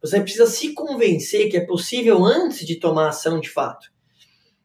Você 0.00 0.20
precisa 0.20 0.46
se 0.46 0.72
convencer 0.72 1.50
que 1.50 1.56
é 1.56 1.66
possível 1.66 2.24
antes 2.24 2.66
de 2.66 2.76
tomar 2.76 3.08
ação 3.08 3.40
de 3.40 3.50
fato. 3.50 3.92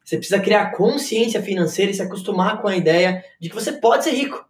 Você 0.06 0.18
precisa 0.18 0.40
criar 0.40 0.72
consciência 0.72 1.42
financeira 1.42 1.92
e 1.92 1.94
se 1.94 2.02
acostumar 2.02 2.62
com 2.62 2.68
a 2.68 2.76
ideia 2.78 3.24
de 3.40 3.50
que 3.50 3.56
você 3.56 3.74
pode 3.74 4.04
ser 4.04 4.12
rico. 4.12 4.48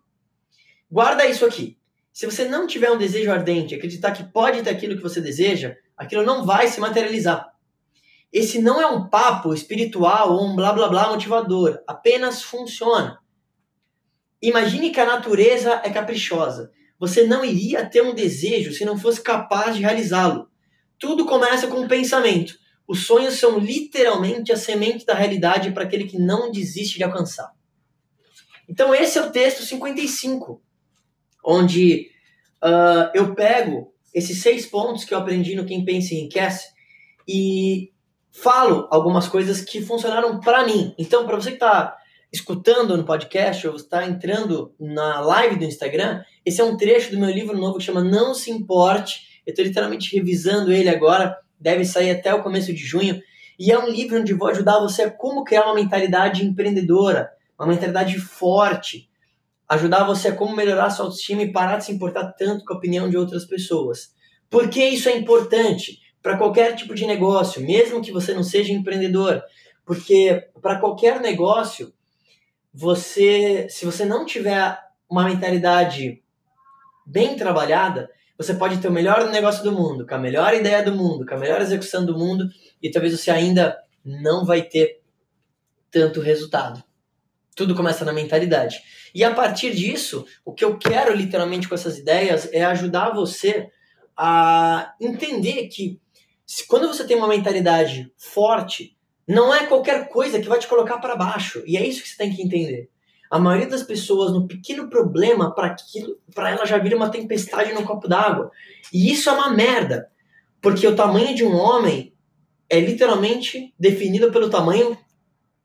Guarda 0.89 1.25
isso 1.25 1.45
aqui. 1.45 1.78
Se 2.19 2.25
você 2.25 2.43
não 2.43 2.67
tiver 2.67 2.91
um 2.91 2.97
desejo 2.97 3.31
ardente, 3.31 3.73
acreditar 3.73 4.11
que 4.11 4.25
pode 4.25 4.61
ter 4.61 4.69
aquilo 4.69 4.97
que 4.97 5.01
você 5.01 5.21
deseja, 5.21 5.77
aquilo 5.95 6.21
não 6.21 6.45
vai 6.45 6.67
se 6.67 6.77
materializar. 6.77 7.47
Esse 8.29 8.61
não 8.61 8.81
é 8.81 8.85
um 8.85 9.07
papo 9.07 9.53
espiritual 9.53 10.33
ou 10.33 10.45
um 10.45 10.53
blá 10.53 10.73
blá 10.73 10.89
blá 10.89 11.07
motivador, 11.07 11.81
apenas 11.87 12.43
funciona. 12.43 13.19
Imagine 14.41 14.89
que 14.89 14.99
a 14.99 15.05
natureza 15.05 15.79
é 15.81 15.89
caprichosa. 15.89 16.69
Você 16.99 17.23
não 17.23 17.45
iria 17.45 17.89
ter 17.89 18.01
um 18.01 18.13
desejo 18.13 18.73
se 18.73 18.83
não 18.83 18.97
fosse 18.97 19.21
capaz 19.21 19.77
de 19.77 19.81
realizá-lo. 19.81 20.49
Tudo 20.99 21.25
começa 21.25 21.67
com 21.67 21.79
um 21.79 21.87
pensamento. 21.87 22.53
Os 22.85 23.05
sonhos 23.05 23.35
são 23.35 23.57
literalmente 23.57 24.51
a 24.51 24.57
semente 24.57 25.05
da 25.05 25.13
realidade 25.13 25.71
para 25.71 25.85
aquele 25.85 26.03
que 26.03 26.19
não 26.19 26.51
desiste 26.51 26.97
de 26.97 27.03
alcançar. 27.05 27.53
Então, 28.67 28.93
esse 28.93 29.17
é 29.17 29.21
o 29.21 29.31
texto 29.31 29.63
55 29.63 30.61
onde 31.43 32.09
uh, 32.63 33.11
eu 33.13 33.33
pego 33.35 33.93
esses 34.13 34.41
seis 34.41 34.65
pontos 34.65 35.03
que 35.03 35.13
eu 35.13 35.17
aprendi 35.17 35.55
no 35.55 35.65
Quem 35.65 35.85
Pensa 35.85 36.13
e 36.13 36.17
Enriquece 36.17 36.67
e 37.27 37.91
falo 38.31 38.87
algumas 38.91 39.27
coisas 39.27 39.61
que 39.61 39.81
funcionaram 39.81 40.39
para 40.39 40.65
mim. 40.65 40.93
Então, 40.97 41.25
para 41.25 41.35
você 41.35 41.49
que 41.49 41.55
está 41.55 41.95
escutando 42.31 42.95
no 42.95 43.03
podcast 43.03 43.67
ou 43.67 43.75
está 43.75 44.05
entrando 44.05 44.73
na 44.79 45.19
live 45.19 45.57
do 45.57 45.65
Instagram, 45.65 46.23
esse 46.45 46.61
é 46.61 46.63
um 46.63 46.77
trecho 46.77 47.11
do 47.11 47.19
meu 47.19 47.29
livro 47.29 47.57
novo 47.57 47.77
que 47.77 47.83
chama 47.83 48.03
Não 48.03 48.33
Se 48.33 48.51
Importe. 48.51 49.41
Eu 49.45 49.51
estou 49.51 49.65
literalmente 49.65 50.15
revisando 50.15 50.71
ele 50.71 50.89
agora, 50.89 51.37
deve 51.59 51.85
sair 51.85 52.11
até 52.11 52.33
o 52.33 52.43
começo 52.43 52.73
de 52.73 52.83
junho. 52.83 53.21
E 53.57 53.71
é 53.71 53.79
um 53.79 53.89
livro 53.89 54.19
onde 54.19 54.33
vou 54.33 54.47
ajudar 54.47 54.79
você 54.79 55.03
a 55.03 55.11
como 55.11 55.43
criar 55.43 55.65
uma 55.65 55.75
mentalidade 55.75 56.45
empreendedora, 56.45 57.29
uma 57.57 57.67
mentalidade 57.67 58.17
forte, 58.19 59.08
ajudar 59.69 60.03
você 60.03 60.29
a 60.29 60.35
como 60.35 60.55
melhorar 60.55 60.89
sua 60.89 61.05
autoestima 61.05 61.43
e 61.43 61.51
parar 61.51 61.77
de 61.77 61.85
se 61.85 61.91
importar 61.91 62.33
tanto 62.33 62.65
com 62.65 62.73
a 62.73 62.77
opinião 62.77 63.07
de 63.07 63.15
outras 63.15 63.45
pessoas. 63.45 64.11
Por 64.49 64.67
que 64.67 64.83
isso 64.83 65.07
é 65.07 65.15
importante 65.15 65.99
para 66.21 66.37
qualquer 66.37 66.75
tipo 66.75 66.95
de 66.95 67.05
negócio, 67.05 67.61
mesmo 67.61 68.01
que 68.01 68.11
você 68.11 68.33
não 68.33 68.43
seja 68.43 68.73
empreendedor? 68.73 69.43
Porque 69.85 70.49
para 70.59 70.79
qualquer 70.79 71.21
negócio, 71.21 71.93
você, 72.73 73.67
se 73.69 73.85
você 73.85 74.05
não 74.05 74.25
tiver 74.25 74.77
uma 75.07 75.23
mentalidade 75.23 76.23
bem 77.05 77.35
trabalhada, 77.35 78.09
você 78.37 78.53
pode 78.53 78.77
ter 78.77 78.87
o 78.87 78.91
melhor 78.91 79.29
negócio 79.29 79.63
do 79.63 79.71
mundo, 79.71 80.05
com 80.05 80.15
a 80.15 80.19
melhor 80.19 80.53
ideia 80.53 80.83
do 80.83 80.95
mundo, 80.95 81.25
com 81.25 81.35
a 81.35 81.37
melhor 81.37 81.61
execução 81.61 82.05
do 82.05 82.17
mundo, 82.17 82.49
e 82.81 82.89
talvez 82.89 83.19
você 83.19 83.29
ainda 83.29 83.77
não 84.03 84.45
vai 84.45 84.61
ter 84.61 85.01
tanto 85.91 86.21
resultado. 86.21 86.83
Tudo 87.59 87.75
começa 87.75 88.05
na 88.05 88.13
mentalidade. 88.13 88.81
E 89.13 89.21
a 89.21 89.33
partir 89.33 89.75
disso, 89.75 90.25
o 90.45 90.53
que 90.53 90.63
eu 90.63 90.77
quero 90.77 91.13
literalmente 91.13 91.67
com 91.67 91.75
essas 91.75 91.97
ideias 91.97 92.47
é 92.53 92.63
ajudar 92.63 93.13
você 93.13 93.67
a 94.15 94.93
entender 94.97 95.67
que 95.67 95.99
quando 96.69 96.87
você 96.87 97.03
tem 97.03 97.17
uma 97.17 97.27
mentalidade 97.27 98.09
forte, 98.15 98.95
não 99.27 99.53
é 99.53 99.65
qualquer 99.65 100.07
coisa 100.07 100.39
que 100.39 100.47
vai 100.47 100.57
te 100.57 100.69
colocar 100.69 100.99
para 100.99 101.17
baixo. 101.17 101.61
E 101.65 101.75
é 101.75 101.85
isso 101.85 102.01
que 102.01 102.07
você 102.07 102.15
tem 102.15 102.33
que 102.33 102.41
entender. 102.41 102.89
A 103.29 103.37
maioria 103.37 103.67
das 103.67 103.83
pessoas, 103.83 104.31
no 104.31 104.47
pequeno 104.47 104.89
problema, 104.89 105.53
para 105.53 105.67
aquilo, 105.67 106.17
para 106.33 106.51
ela 106.51 106.65
já 106.65 106.77
vira 106.77 106.95
uma 106.95 107.11
tempestade 107.11 107.73
no 107.73 107.83
copo 107.83 108.07
d'água. 108.07 108.51
E 108.93 109.11
isso 109.11 109.29
é 109.29 109.33
uma 109.33 109.49
merda, 109.49 110.09
porque 110.61 110.87
o 110.87 110.95
tamanho 110.95 111.35
de 111.35 111.43
um 111.43 111.57
homem 111.57 112.13
é 112.69 112.79
literalmente 112.79 113.73
definido 113.77 114.31
pelo 114.31 114.49
tamanho 114.49 114.97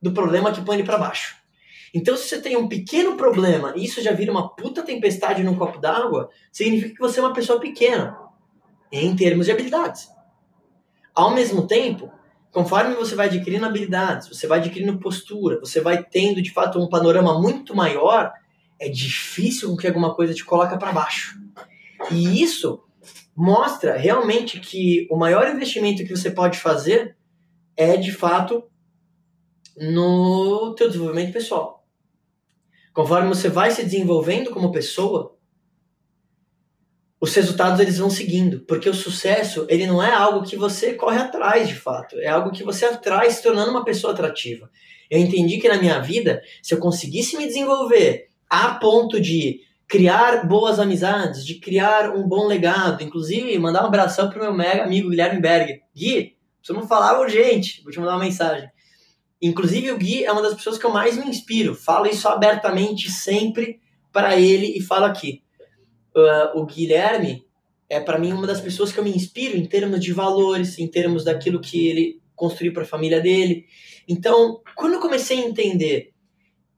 do 0.02 0.10
problema 0.10 0.50
que 0.50 0.60
põe 0.60 0.74
ele 0.74 0.84
para 0.84 0.98
baixo. 0.98 1.43
Então, 1.94 2.16
se 2.16 2.28
você 2.28 2.40
tem 2.40 2.56
um 2.56 2.66
pequeno 2.66 3.16
problema 3.16 3.72
e 3.76 3.84
isso 3.84 4.02
já 4.02 4.10
vira 4.10 4.32
uma 4.32 4.48
puta 4.48 4.82
tempestade 4.82 5.44
num 5.44 5.54
copo 5.54 5.78
d'água, 5.78 6.28
significa 6.50 6.92
que 6.92 7.00
você 7.00 7.20
é 7.20 7.22
uma 7.22 7.32
pessoa 7.32 7.60
pequena 7.60 8.18
em 8.90 9.14
termos 9.14 9.46
de 9.46 9.52
habilidades. 9.52 10.08
Ao 11.14 11.32
mesmo 11.32 11.68
tempo, 11.68 12.10
conforme 12.50 12.96
você 12.96 13.14
vai 13.14 13.26
adquirindo 13.26 13.64
habilidades, 13.64 14.28
você 14.28 14.48
vai 14.48 14.58
adquirindo 14.58 14.98
postura, 14.98 15.60
você 15.60 15.80
vai 15.80 16.02
tendo 16.02 16.42
de 16.42 16.52
fato 16.52 16.80
um 16.80 16.88
panorama 16.88 17.40
muito 17.40 17.76
maior, 17.76 18.32
é 18.80 18.88
difícil 18.88 19.76
que 19.76 19.86
alguma 19.86 20.16
coisa 20.16 20.34
te 20.34 20.44
coloca 20.44 20.76
para 20.76 20.92
baixo. 20.92 21.38
E 22.10 22.42
isso 22.42 22.82
mostra 23.36 23.96
realmente 23.96 24.58
que 24.58 25.06
o 25.08 25.16
maior 25.16 25.48
investimento 25.48 26.04
que 26.04 26.16
você 26.16 26.28
pode 26.28 26.58
fazer 26.58 27.16
é 27.76 27.96
de 27.96 28.10
fato 28.10 28.64
no 29.76 30.74
teu 30.74 30.88
desenvolvimento 30.88 31.32
pessoal. 31.32 31.83
Conforme 32.94 33.28
você 33.28 33.48
vai 33.48 33.72
se 33.72 33.82
desenvolvendo 33.82 34.50
como 34.50 34.70
pessoa, 34.70 35.36
os 37.20 37.34
resultados 37.34 37.80
eles 37.80 37.98
vão 37.98 38.08
seguindo, 38.08 38.60
porque 38.60 38.88
o 38.88 38.94
sucesso 38.94 39.66
ele 39.68 39.84
não 39.84 40.00
é 40.00 40.12
algo 40.14 40.46
que 40.46 40.56
você 40.56 40.94
corre 40.94 41.18
atrás 41.18 41.66
de 41.66 41.74
fato, 41.74 42.16
é 42.20 42.28
algo 42.28 42.52
que 42.52 42.62
você 42.62 42.84
atrai 42.84 43.30
se 43.30 43.42
tornando 43.42 43.72
uma 43.72 43.84
pessoa 43.84 44.12
atrativa. 44.12 44.70
Eu 45.10 45.18
entendi 45.18 45.58
que 45.58 45.68
na 45.68 45.76
minha 45.76 45.98
vida, 45.98 46.40
se 46.62 46.72
eu 46.72 46.78
conseguisse 46.78 47.36
me 47.36 47.46
desenvolver 47.46 48.28
a 48.48 48.74
ponto 48.74 49.20
de 49.20 49.60
criar 49.88 50.46
boas 50.46 50.78
amizades, 50.78 51.44
de 51.44 51.56
criar 51.56 52.14
um 52.14 52.28
bom 52.28 52.46
legado, 52.46 53.02
inclusive 53.02 53.58
mandar 53.58 53.82
um 53.82 53.86
abração 53.86 54.30
pro 54.30 54.40
meu 54.40 54.54
mega 54.54 54.84
amigo 54.84 55.10
Guilherme 55.10 55.40
Berger. 55.40 55.80
Gui, 55.94 56.36
precisamos 56.60 56.88
falar 56.88 57.20
urgente, 57.20 57.82
vou 57.82 57.90
te 57.90 57.98
mandar 57.98 58.12
uma 58.12 58.24
mensagem. 58.24 58.68
Inclusive 59.46 59.92
o 59.92 59.98
Gui 59.98 60.24
é 60.24 60.32
uma 60.32 60.42
das 60.42 60.54
pessoas 60.54 60.78
que 60.78 60.84
eu 60.84 60.90
mais 60.90 61.16
me 61.16 61.28
inspiro, 61.28 61.74
falo 61.74 62.06
isso 62.06 62.28
abertamente 62.28 63.10
sempre 63.10 63.80
para 64.12 64.38
ele 64.38 64.76
e 64.76 64.80
falo 64.80 65.04
aqui 65.04 65.44
uh, 66.14 66.58
o 66.58 66.64
Guilherme 66.64 67.44
é 67.88 68.00
para 68.00 68.18
mim 68.18 68.32
uma 68.32 68.46
das 68.46 68.60
pessoas 68.60 68.92
que 68.92 68.98
eu 68.98 69.04
me 69.04 69.14
inspiro 69.14 69.56
em 69.56 69.66
termos 69.66 70.00
de 70.00 70.12
valores, 70.12 70.78
em 70.78 70.88
termos 70.88 71.24
daquilo 71.24 71.60
que 71.60 71.86
ele 71.88 72.20
construiu 72.34 72.72
para 72.72 72.82
a 72.82 72.86
família 72.86 73.20
dele. 73.20 73.66
Então, 74.08 74.60
quando 74.74 74.94
eu 74.94 75.00
comecei 75.00 75.38
a 75.38 75.46
entender 75.46 76.12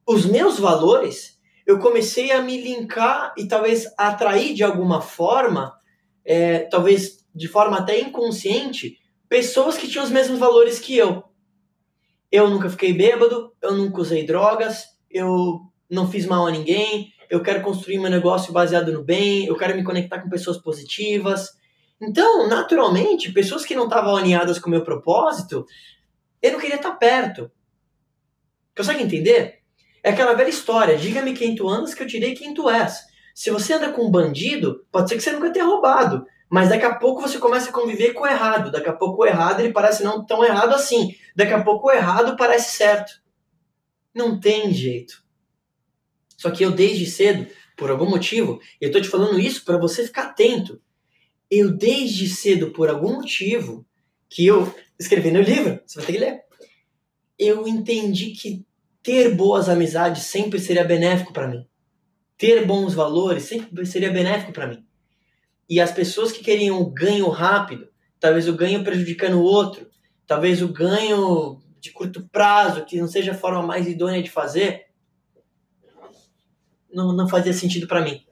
os 0.06 0.26
meus 0.26 0.58
valores, 0.58 1.38
eu 1.66 1.78
comecei 1.78 2.32
a 2.32 2.42
me 2.42 2.60
linkar 2.60 3.34
e 3.36 3.46
talvez 3.46 3.86
atrair 3.96 4.54
de 4.54 4.62
alguma 4.62 5.00
forma, 5.00 5.74
é, 6.24 6.60
talvez 6.60 7.24
de 7.34 7.48
forma 7.48 7.78
até 7.78 8.00
inconsciente, 8.00 8.98
pessoas 9.28 9.76
que 9.76 9.88
tinham 9.88 10.04
os 10.04 10.10
mesmos 10.10 10.38
valores 10.38 10.78
que 10.78 10.96
eu. 10.96 11.24
Eu 12.30 12.50
nunca 12.50 12.68
fiquei 12.68 12.92
bêbado, 12.92 13.52
eu 13.62 13.74
nunca 13.74 14.00
usei 14.00 14.26
drogas, 14.26 14.84
eu 15.10 15.60
não 15.88 16.10
fiz 16.10 16.26
mal 16.26 16.46
a 16.46 16.50
ninguém, 16.50 17.12
eu 17.30 17.42
quero 17.42 17.62
construir 17.62 17.98
meu 17.98 18.10
negócio 18.10 18.52
baseado 18.52 18.92
no 18.92 19.02
bem, 19.02 19.46
eu 19.46 19.56
quero 19.56 19.76
me 19.76 19.84
conectar 19.84 20.20
com 20.20 20.28
pessoas 20.28 20.58
positivas. 20.58 21.50
Então, 22.00 22.48
naturalmente, 22.48 23.32
pessoas 23.32 23.64
que 23.64 23.74
não 23.74 23.84
estavam 23.84 24.16
alinhadas 24.16 24.58
com 24.58 24.68
o 24.68 24.70
meu 24.70 24.82
propósito, 24.82 25.64
eu 26.42 26.52
não 26.52 26.60
queria 26.60 26.76
estar 26.76 26.92
perto. 26.92 27.50
Consegue 28.76 29.02
entender? 29.02 29.60
É 30.02 30.10
aquela 30.10 30.34
velha 30.34 30.50
história, 30.50 30.96
diga-me 30.96 31.32
quem 31.32 31.54
tu 31.54 31.68
andas 31.68 31.94
que 31.94 32.02
eu 32.02 32.06
direi 32.06 32.34
quem 32.34 32.54
tu 32.54 32.68
és. 32.68 33.04
Se 33.34 33.50
você 33.50 33.74
anda 33.74 33.92
com 33.92 34.06
um 34.06 34.10
bandido, 34.10 34.86
pode 34.92 35.08
ser 35.08 35.16
que 35.16 35.22
você 35.22 35.32
nunca 35.32 35.52
tenha 35.52 35.64
roubado, 35.64 36.26
mas 36.48 36.68
daqui 36.68 36.84
a 36.84 36.94
pouco 36.94 37.22
você 37.22 37.38
começa 37.38 37.70
a 37.70 37.72
conviver 37.72 38.12
com 38.12 38.22
o 38.22 38.26
errado. 38.26 38.70
Daqui 38.70 38.88
a 38.88 38.92
pouco 38.92 39.22
o 39.22 39.26
errado 39.26 39.60
ele 39.60 39.72
parece 39.72 40.04
não 40.04 40.24
tão 40.24 40.44
errado 40.44 40.74
assim. 40.74 41.14
Daqui 41.34 41.52
a 41.52 41.62
pouco 41.62 41.88
o 41.88 41.92
errado 41.92 42.36
parece 42.36 42.76
certo. 42.76 43.20
Não 44.14 44.38
tem 44.38 44.72
jeito. 44.72 45.24
Só 46.36 46.50
que 46.50 46.62
eu 46.62 46.70
desde 46.70 47.06
cedo, 47.06 47.46
por 47.76 47.90
algum 47.90 48.08
motivo, 48.08 48.60
eu 48.80 48.90
tô 48.92 49.00
te 49.00 49.08
falando 49.08 49.38
isso 49.38 49.64
para 49.64 49.78
você 49.78 50.04
ficar 50.04 50.24
atento. 50.24 50.80
Eu 51.50 51.70
desde 51.70 52.28
cedo, 52.28 52.70
por 52.72 52.88
algum 52.88 53.14
motivo, 53.14 53.86
que 54.28 54.46
eu 54.46 54.72
escrevi 54.98 55.30
no 55.30 55.40
livro, 55.40 55.80
você 55.84 55.98
vai 55.98 56.06
ter 56.06 56.12
que 56.12 56.18
ler. 56.18 56.40
Eu 57.38 57.66
entendi 57.66 58.30
que 58.30 58.64
ter 59.02 59.34
boas 59.34 59.68
amizades 59.68 60.24
sempre 60.24 60.58
seria 60.58 60.84
benéfico 60.84 61.32
para 61.32 61.48
mim. 61.48 61.66
Ter 62.36 62.66
bons 62.66 62.94
valores 62.94 63.44
sempre 63.44 63.86
seria 63.86 64.10
benéfico 64.10 64.52
para 64.52 64.66
mim. 64.66 64.84
E 65.68 65.80
as 65.80 65.90
pessoas 65.90 66.32
que 66.32 66.44
queriam 66.44 66.88
ganho 66.90 67.28
rápido, 67.28 67.88
talvez 68.20 68.48
o 68.48 68.54
ganho 68.54 68.84
prejudicando 68.84 69.38
o 69.38 69.42
outro, 69.42 69.88
talvez 70.26 70.62
o 70.62 70.68
ganho 70.68 71.60
de 71.80 71.90
curto 71.92 72.28
prazo, 72.28 72.84
que 72.84 73.00
não 73.00 73.08
seja 73.08 73.32
a 73.32 73.36
forma 73.36 73.62
mais 73.62 73.86
idônea 73.86 74.22
de 74.22 74.30
fazer, 74.30 74.86
não, 76.92 77.12
não 77.12 77.28
fazia 77.28 77.52
sentido 77.52 77.86
para 77.86 78.00
mim. 78.00 78.24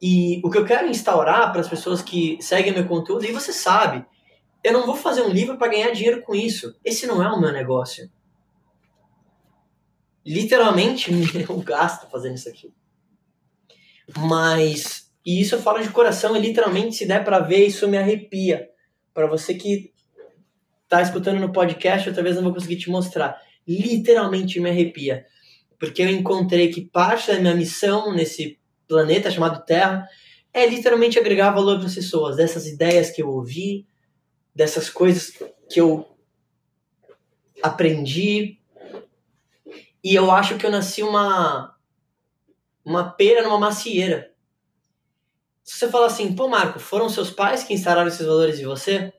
E 0.00 0.40
o 0.44 0.50
que 0.50 0.58
eu 0.58 0.64
quero 0.64 0.88
instaurar 0.88 1.52
para 1.52 1.60
as 1.60 1.68
pessoas 1.68 2.00
que 2.00 2.38
seguem 2.40 2.72
meu 2.72 2.86
conteúdo, 2.86 3.24
e 3.24 3.32
você 3.32 3.52
sabe, 3.52 4.04
eu 4.62 4.72
não 4.72 4.86
vou 4.86 4.94
fazer 4.94 5.22
um 5.22 5.30
livro 5.30 5.56
para 5.58 5.70
ganhar 5.70 5.90
dinheiro 5.90 6.22
com 6.22 6.34
isso. 6.34 6.76
Esse 6.84 7.06
não 7.06 7.22
é 7.22 7.30
o 7.30 7.40
meu 7.40 7.52
negócio. 7.52 8.10
Literalmente, 10.24 11.10
eu 11.48 11.56
gasto 11.60 12.10
fazendo 12.10 12.34
isso 12.34 12.48
aqui. 12.48 12.72
Mas, 14.16 15.09
e 15.24 15.40
isso 15.40 15.54
eu 15.54 15.62
falo 15.62 15.82
de 15.82 15.90
coração, 15.90 16.36
e 16.36 16.40
literalmente, 16.40 16.96
se 16.96 17.06
der 17.06 17.24
para 17.24 17.40
ver, 17.40 17.66
isso 17.66 17.88
me 17.88 17.98
arrepia. 17.98 18.68
Para 19.12 19.26
você 19.26 19.54
que 19.54 19.92
tá 20.88 21.02
escutando 21.02 21.40
no 21.40 21.52
podcast, 21.52 22.08
eu 22.08 22.14
talvez 22.14 22.36
não 22.36 22.42
vou 22.42 22.54
conseguir 22.54 22.76
te 22.76 22.90
mostrar. 22.90 23.40
Literalmente 23.66 24.58
me 24.60 24.70
arrepia 24.70 25.26
porque 25.80 26.02
eu 26.02 26.10
encontrei 26.10 26.70
que 26.70 26.82
parte 26.82 27.32
da 27.32 27.40
minha 27.40 27.54
missão 27.54 28.12
nesse 28.12 28.60
planeta 28.86 29.30
chamado 29.30 29.64
Terra 29.64 30.06
é 30.52 30.66
literalmente 30.66 31.18
agregar 31.18 31.52
valor 31.52 31.78
para 31.78 31.86
as 31.86 31.94
pessoas, 31.94 32.36
dessas 32.36 32.66
ideias 32.66 33.10
que 33.10 33.22
eu 33.22 33.30
ouvi, 33.30 33.86
dessas 34.54 34.90
coisas 34.90 35.32
que 35.70 35.80
eu 35.80 36.06
aprendi. 37.62 38.58
E 40.04 40.14
eu 40.14 40.30
acho 40.30 40.58
que 40.58 40.66
eu 40.66 40.70
nasci 40.70 41.02
uma 41.02 41.74
uma 42.84 43.10
pera 43.10 43.42
numa 43.42 43.58
macieira. 43.58 44.29
Se 45.70 45.78
você 45.78 45.88
falar 45.88 46.06
assim, 46.06 46.34
pô, 46.34 46.48
Marco, 46.48 46.80
foram 46.80 47.08
seus 47.08 47.30
pais 47.30 47.62
que 47.62 47.72
instalaram 47.72 48.08
esses 48.08 48.26
valores 48.26 48.58
em 48.58 48.64
você? 48.64 49.12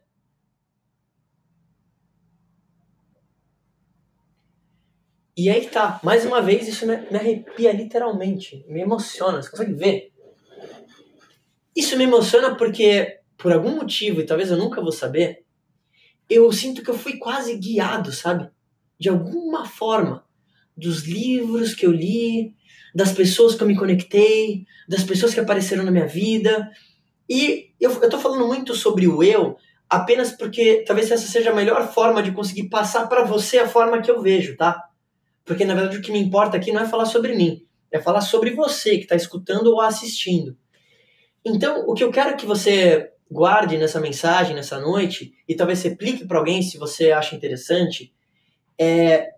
E 5.36 5.50
aí 5.50 5.70
tá, 5.70 5.98
mais 6.04 6.26
uma 6.26 6.42
vez, 6.42 6.68
isso 6.68 6.86
me, 6.86 6.98
me 7.10 7.18
arrepia 7.18 7.72
literalmente, 7.72 8.66
me 8.68 8.82
emociona, 8.82 9.42
você 9.42 9.50
consegue 9.50 9.74
ver? 9.74 10.12
Isso 11.74 11.96
me 11.96 12.04
emociona 12.04 12.54
porque, 12.58 13.22
por 13.38 13.54
algum 13.54 13.78
motivo, 13.78 14.20
e 14.20 14.26
talvez 14.26 14.52
eu 14.52 14.58
nunca 14.58 14.82
vou 14.82 14.92
saber, 14.92 15.46
eu 16.30 16.52
sinto 16.52 16.84
que 16.84 16.90
eu 16.90 16.98
fui 16.98 17.18
quase 17.18 17.58
guiado, 17.58 18.12
sabe? 18.12 18.52
De 19.00 19.08
alguma 19.08 19.66
forma, 19.66 20.28
dos 20.76 21.08
livros 21.08 21.74
que 21.74 21.86
eu 21.86 21.92
li, 21.92 22.54
das 22.94 23.12
pessoas 23.12 23.56
que 23.56 23.64
eu 23.64 23.68
me 23.68 23.78
conectei, 23.78 24.66
das 24.88 25.04
pessoas 25.04 25.34
que 25.34 25.40
apareceram 25.40 25.84
na 25.84 25.92
minha 25.92 26.08
vida. 26.08 26.70
E 27.30 27.72
eu, 27.80 28.10
tô 28.10 28.20
falando 28.20 28.48
muito 28.48 28.76
sobre 28.76 29.08
o 29.08 29.24
eu 29.24 29.58
apenas 29.90 30.32
porque 30.32 30.86
talvez 30.88 31.12
essa 31.12 31.28
seja 31.28 31.52
a 31.52 31.56
melhor 31.56 31.92
forma 31.94 32.24
de 32.24 32.32
conseguir 32.32 32.70
passar 32.70 33.08
para 33.08 33.26
você 33.26 33.60
a 33.60 33.68
forma 33.68 34.02
que 34.02 34.10
eu 34.10 34.22
vejo, 34.22 34.56
tá? 34.56 34.82
Porque 35.44 35.66
na 35.66 35.74
verdade 35.74 35.98
o 35.98 36.02
que 36.02 36.14
me 36.14 36.20
importa 36.20 36.56
aqui 36.56 36.72
não 36.72 36.82
é 36.82 36.88
falar 36.88 37.06
sobre 37.06 37.36
mim, 37.36 37.66
é 37.92 38.00
falar 38.00 38.22
sobre 38.22 38.52
você 38.52 38.92
que 38.92 39.04
está 39.04 39.18
escutando 39.18 39.68
ou 39.68 39.82
assistindo. 39.82 40.58
Então, 41.44 41.86
o 41.88 41.94
que 41.94 42.04
eu 42.04 42.12
quero 42.12 42.38
que 42.38 42.46
você 42.46 43.12
guarde 43.30 43.78
nessa 43.78 44.00
mensagem, 44.00 44.56
nessa 44.56 44.80
noite, 44.80 45.34
e 45.48 45.56
talvez 45.56 45.82
replique 45.84 46.26
para 46.26 46.38
alguém 46.38 46.62
se 46.62 46.78
você 46.78 47.12
acha 47.12 47.36
interessante, 47.36 48.14
é. 48.78 49.30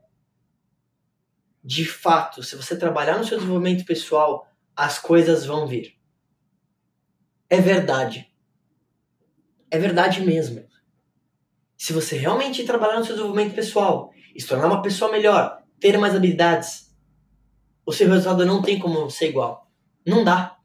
De 1.64 1.86
fato, 1.86 2.44
se 2.44 2.56
você 2.56 2.78
trabalhar 2.78 3.18
no 3.18 3.24
seu 3.24 3.38
desenvolvimento 3.38 3.86
pessoal, 3.86 4.48
as 4.76 5.00
coisas 5.00 5.46
vão 5.46 5.66
vir. 5.66 5.96
É 7.50 7.62
verdade. 7.62 8.28
É 9.72 9.78
verdade 9.78 10.22
mesmo. 10.22 10.66
Se 11.78 11.94
você 11.94 12.18
realmente 12.18 12.64
trabalhar 12.64 13.00
no 13.00 13.06
seu 13.06 13.16
desenvolvimento 13.16 13.56
pessoal 13.56 14.12
se 14.38 14.48
tornar 14.48 14.68
uma 14.68 14.82
pessoa 14.82 15.12
melhor, 15.12 15.62
ter 15.80 15.98
mais 15.98 16.16
habilidades, 16.16 16.92
o 17.86 17.92
seu 17.92 18.10
resultado 18.10 18.46
não 18.46 18.62
tem 18.62 18.80
como 18.80 19.10
ser 19.10 19.30
igual. 19.30 19.70
Não 20.06 20.24
dá. 20.24 20.58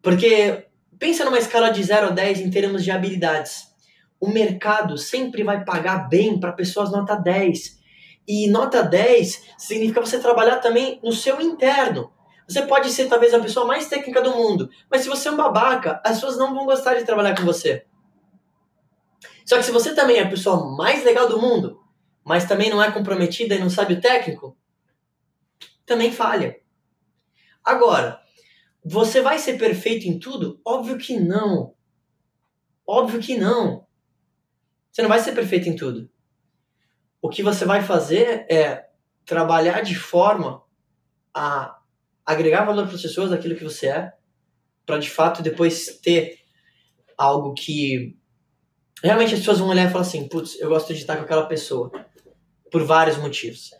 Porque 0.00 0.68
pensa 0.98 1.24
numa 1.24 1.38
escala 1.38 1.70
de 1.70 1.82
0 1.82 2.08
a 2.08 2.10
10 2.10 2.40
em 2.40 2.50
termos 2.50 2.84
de 2.84 2.90
habilidades. 2.90 3.74
O 4.18 4.28
mercado 4.28 4.96
sempre 4.96 5.42
vai 5.42 5.64
pagar 5.64 6.08
bem 6.08 6.40
para 6.40 6.52
pessoas 6.52 6.90
nota 6.90 7.16
10. 7.16 7.75
E 8.26 8.48
nota 8.48 8.82
10 8.82 9.54
significa 9.56 10.00
você 10.00 10.18
trabalhar 10.18 10.56
também 10.56 11.00
no 11.02 11.12
seu 11.12 11.40
interno. 11.40 12.12
Você 12.48 12.62
pode 12.62 12.90
ser 12.90 13.08
talvez 13.08 13.34
a 13.34 13.40
pessoa 13.40 13.66
mais 13.66 13.88
técnica 13.88 14.22
do 14.22 14.30
mundo, 14.30 14.70
mas 14.90 15.02
se 15.02 15.08
você 15.08 15.28
é 15.28 15.32
um 15.32 15.36
babaca, 15.36 16.00
as 16.04 16.14
pessoas 16.14 16.38
não 16.38 16.54
vão 16.54 16.64
gostar 16.64 16.94
de 16.94 17.04
trabalhar 17.04 17.36
com 17.36 17.44
você. 17.44 17.84
Só 19.44 19.56
que 19.56 19.64
se 19.64 19.72
você 19.72 19.94
também 19.94 20.18
é 20.18 20.22
a 20.22 20.28
pessoa 20.28 20.76
mais 20.76 21.04
legal 21.04 21.28
do 21.28 21.40
mundo, 21.40 21.80
mas 22.24 22.46
também 22.46 22.70
não 22.70 22.82
é 22.82 22.90
comprometida 22.90 23.54
e 23.54 23.58
não 23.58 23.70
sabe 23.70 23.94
o 23.94 24.00
técnico, 24.00 24.56
também 25.84 26.10
falha. 26.10 26.60
Agora, 27.64 28.20
você 28.84 29.20
vai 29.20 29.38
ser 29.38 29.58
perfeito 29.58 30.06
em 30.06 30.18
tudo? 30.18 30.60
Óbvio 30.64 30.98
que 30.98 31.18
não. 31.18 31.74
Óbvio 32.86 33.20
que 33.20 33.36
não. 33.36 33.86
Você 34.90 35.02
não 35.02 35.08
vai 35.08 35.18
ser 35.18 35.32
perfeito 35.32 35.68
em 35.68 35.76
tudo. 35.76 36.08
O 37.26 37.28
que 37.28 37.42
você 37.42 37.64
vai 37.64 37.82
fazer 37.82 38.46
é 38.48 38.84
trabalhar 39.24 39.80
de 39.80 39.96
forma 39.96 40.62
a 41.34 41.76
agregar 42.24 42.64
valor 42.64 42.86
para 42.86 42.94
as 42.94 43.02
pessoas 43.02 43.30
daquilo 43.30 43.56
que 43.56 43.64
você 43.64 43.88
é, 43.88 44.12
para 44.86 44.98
de 44.98 45.10
fato 45.10 45.42
depois 45.42 45.98
ter 46.00 46.38
algo 47.18 47.52
que 47.52 48.16
realmente 49.02 49.34
as 49.34 49.40
pessoas 49.40 49.58
vão 49.58 49.70
olhar 49.70 49.88
e 49.88 49.90
falar 49.90 50.02
assim: 50.02 50.28
putz, 50.28 50.56
eu 50.60 50.68
gosto 50.68 50.94
de 50.94 51.00
estar 51.00 51.16
com 51.16 51.24
aquela 51.24 51.46
pessoa 51.46 51.90
por 52.70 52.84
vários 52.84 53.16
motivos. 53.16 53.72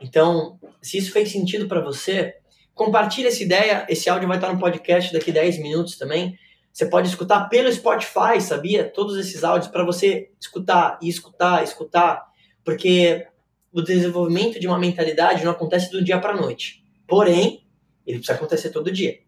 Então, 0.00 0.58
se 0.82 0.98
isso 0.98 1.12
fez 1.12 1.30
sentido 1.30 1.68
para 1.68 1.80
você, 1.80 2.34
compartilhe 2.74 3.28
essa 3.28 3.44
ideia. 3.44 3.86
Esse 3.88 4.10
áudio 4.10 4.26
vai 4.26 4.38
estar 4.38 4.52
no 4.52 4.58
podcast 4.58 5.12
daqui 5.12 5.30
10 5.30 5.60
minutos 5.60 5.96
também. 5.96 6.36
Você 6.72 6.86
pode 6.86 7.06
escutar 7.06 7.48
pelo 7.48 7.72
Spotify, 7.72 8.40
sabia? 8.40 8.90
Todos 8.90 9.16
esses 9.16 9.44
áudios 9.44 9.70
para 9.70 9.84
você 9.84 10.32
escutar 10.40 10.98
e 11.00 11.08
escutar, 11.08 11.62
escutar, 11.62 12.27
porque 12.68 13.26
o 13.72 13.80
desenvolvimento 13.80 14.60
de 14.60 14.66
uma 14.66 14.78
mentalidade 14.78 15.42
não 15.42 15.52
acontece 15.52 15.90
do 15.90 16.04
dia 16.04 16.20
para 16.20 16.36
noite. 16.36 16.84
Porém, 17.06 17.64
ele 18.06 18.18
precisa 18.18 18.34
acontecer 18.34 18.68
todo 18.68 18.92
dia. 18.92 19.20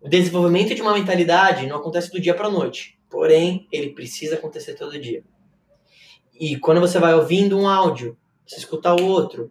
O 0.00 0.08
desenvolvimento 0.08 0.72
de 0.72 0.80
uma 0.80 0.94
mentalidade 0.94 1.66
não 1.66 1.78
acontece 1.78 2.12
do 2.12 2.20
dia 2.20 2.32
para 2.34 2.48
noite. 2.48 2.96
Porém, 3.10 3.66
ele 3.72 3.90
precisa 3.90 4.36
acontecer 4.36 4.74
todo 4.74 5.00
dia. 5.00 5.24
E 6.38 6.56
quando 6.58 6.80
você 6.80 7.00
vai 7.00 7.12
ouvindo 7.12 7.58
um 7.58 7.66
áudio, 7.66 8.16
você 8.46 8.58
escuta 8.58 8.94
o 8.94 9.04
outro, 9.04 9.50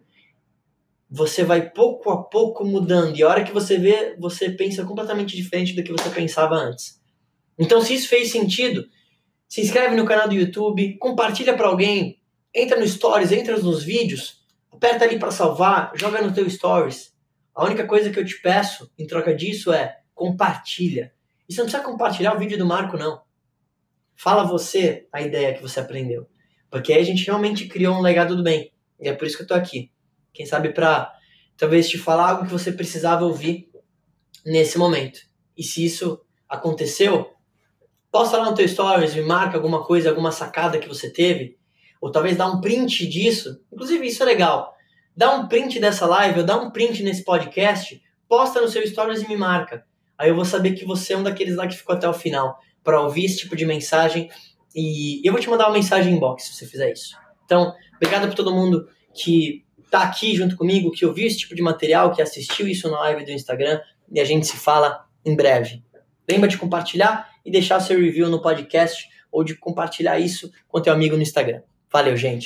você 1.10 1.44
vai 1.44 1.68
pouco 1.68 2.08
a 2.08 2.22
pouco 2.22 2.64
mudando. 2.64 3.18
E 3.18 3.22
a 3.22 3.28
hora 3.28 3.44
que 3.44 3.52
você 3.52 3.76
vê, 3.76 4.16
você 4.18 4.48
pensa 4.48 4.82
completamente 4.82 5.36
diferente 5.36 5.74
do 5.74 5.82
que 5.82 5.92
você 5.92 6.08
pensava 6.08 6.54
antes. 6.54 6.98
Então, 7.58 7.82
se 7.82 7.92
isso 7.92 8.08
fez 8.08 8.32
sentido, 8.32 8.88
se 9.46 9.60
inscreve 9.60 9.94
no 9.94 10.06
canal 10.06 10.26
do 10.26 10.34
YouTube, 10.34 10.96
compartilha 10.96 11.54
para 11.54 11.68
alguém, 11.68 12.17
entra 12.62 12.78
no 12.78 12.86
Stories, 12.86 13.32
entra 13.32 13.56
nos 13.58 13.82
vídeos, 13.82 14.44
aperta 14.70 15.04
ali 15.04 15.18
para 15.18 15.30
salvar, 15.30 15.92
joga 15.94 16.22
no 16.22 16.32
teu 16.32 16.48
Stories. 16.48 17.14
A 17.54 17.64
única 17.64 17.86
coisa 17.86 18.10
que 18.10 18.18
eu 18.18 18.24
te 18.24 18.40
peço 18.40 18.90
em 18.98 19.06
troca 19.06 19.34
disso 19.34 19.72
é 19.72 19.98
compartilha. 20.14 21.12
E 21.48 21.52
você 21.52 21.60
não 21.60 21.66
precisa 21.66 21.84
compartilhar 21.84 22.34
o 22.34 22.38
vídeo 22.38 22.58
do 22.58 22.66
Marco, 22.66 22.96
não. 22.96 23.22
Fala 24.14 24.44
você 24.44 25.06
a 25.12 25.22
ideia 25.22 25.54
que 25.54 25.62
você 25.62 25.80
aprendeu. 25.80 26.28
Porque 26.70 26.92
aí 26.92 27.00
a 27.00 27.04
gente 27.04 27.24
realmente 27.24 27.66
criou 27.66 27.96
um 27.96 28.00
legado 28.00 28.36
do 28.36 28.42
bem. 28.42 28.72
E 29.00 29.08
é 29.08 29.12
por 29.12 29.26
isso 29.26 29.36
que 29.36 29.42
eu 29.42 29.46
tô 29.46 29.54
aqui. 29.54 29.90
Quem 30.32 30.44
sabe 30.44 30.70
para 30.70 31.12
talvez 31.56 31.88
te 31.88 31.98
falar 31.98 32.30
algo 32.30 32.46
que 32.46 32.52
você 32.52 32.70
precisava 32.70 33.24
ouvir 33.24 33.68
nesse 34.44 34.78
momento. 34.78 35.20
E 35.56 35.62
se 35.62 35.84
isso 35.84 36.20
aconteceu, 36.48 37.32
posta 38.10 38.38
lá 38.38 38.50
no 38.50 38.54
teu 38.54 38.66
stories, 38.68 39.14
me 39.14 39.22
marca 39.22 39.56
alguma 39.56 39.84
coisa, 39.84 40.08
alguma 40.08 40.30
sacada 40.30 40.78
que 40.78 40.88
você 40.88 41.12
teve, 41.12 41.57
ou 42.00 42.10
talvez 42.10 42.36
dá 42.36 42.46
um 42.46 42.60
print 42.60 43.06
disso. 43.06 43.60
Inclusive 43.72 44.06
isso 44.06 44.22
é 44.22 44.26
legal. 44.26 44.74
Dá 45.16 45.34
um 45.34 45.48
print 45.48 45.80
dessa 45.80 46.06
live, 46.06 46.40
ou 46.40 46.46
dá 46.46 46.56
um 46.56 46.70
print 46.70 47.02
nesse 47.02 47.24
podcast, 47.24 48.00
posta 48.28 48.60
no 48.60 48.68
seu 48.68 48.86
stories 48.86 49.22
e 49.22 49.28
me 49.28 49.36
marca. 49.36 49.84
Aí 50.16 50.28
eu 50.30 50.34
vou 50.34 50.44
saber 50.44 50.72
que 50.72 50.84
você 50.84 51.12
é 51.12 51.16
um 51.16 51.22
daqueles 51.22 51.56
lá 51.56 51.66
que 51.66 51.76
ficou 51.76 51.94
até 51.94 52.08
o 52.08 52.12
final 52.12 52.58
para 52.84 53.00
ouvir 53.00 53.24
esse 53.24 53.38
tipo 53.38 53.56
de 53.56 53.66
mensagem 53.66 54.30
e 54.74 55.20
eu 55.26 55.32
vou 55.32 55.40
te 55.40 55.48
mandar 55.48 55.66
uma 55.66 55.74
mensagem 55.74 56.14
inbox 56.14 56.44
se 56.44 56.54
você 56.54 56.66
fizer 56.66 56.92
isso. 56.92 57.16
Então, 57.44 57.74
obrigado 57.96 58.28
por 58.28 58.34
todo 58.34 58.54
mundo 58.54 58.88
que 59.14 59.64
tá 59.90 60.02
aqui 60.02 60.36
junto 60.36 60.56
comigo, 60.56 60.90
que 60.90 61.04
ouviu 61.04 61.26
esse 61.26 61.38
tipo 61.38 61.54
de 61.54 61.62
material, 61.62 62.12
que 62.12 62.22
assistiu 62.22 62.68
isso 62.68 62.90
na 62.90 62.98
live 63.00 63.24
do 63.24 63.30
Instagram 63.30 63.80
e 64.10 64.20
a 64.20 64.24
gente 64.24 64.46
se 64.46 64.56
fala 64.56 65.04
em 65.24 65.34
breve. 65.34 65.82
Lembra 66.28 66.48
de 66.48 66.58
compartilhar 66.58 67.28
e 67.44 67.50
deixar 67.50 67.80
seu 67.80 67.98
review 67.98 68.28
no 68.28 68.42
podcast 68.42 69.08
ou 69.32 69.42
de 69.42 69.54
compartilhar 69.54 70.18
isso 70.18 70.50
com 70.68 70.80
teu 70.80 70.92
amigo 70.92 71.16
no 71.16 71.22
Instagram. 71.22 71.62
Valeu, 71.92 72.16
gente. 72.16 72.36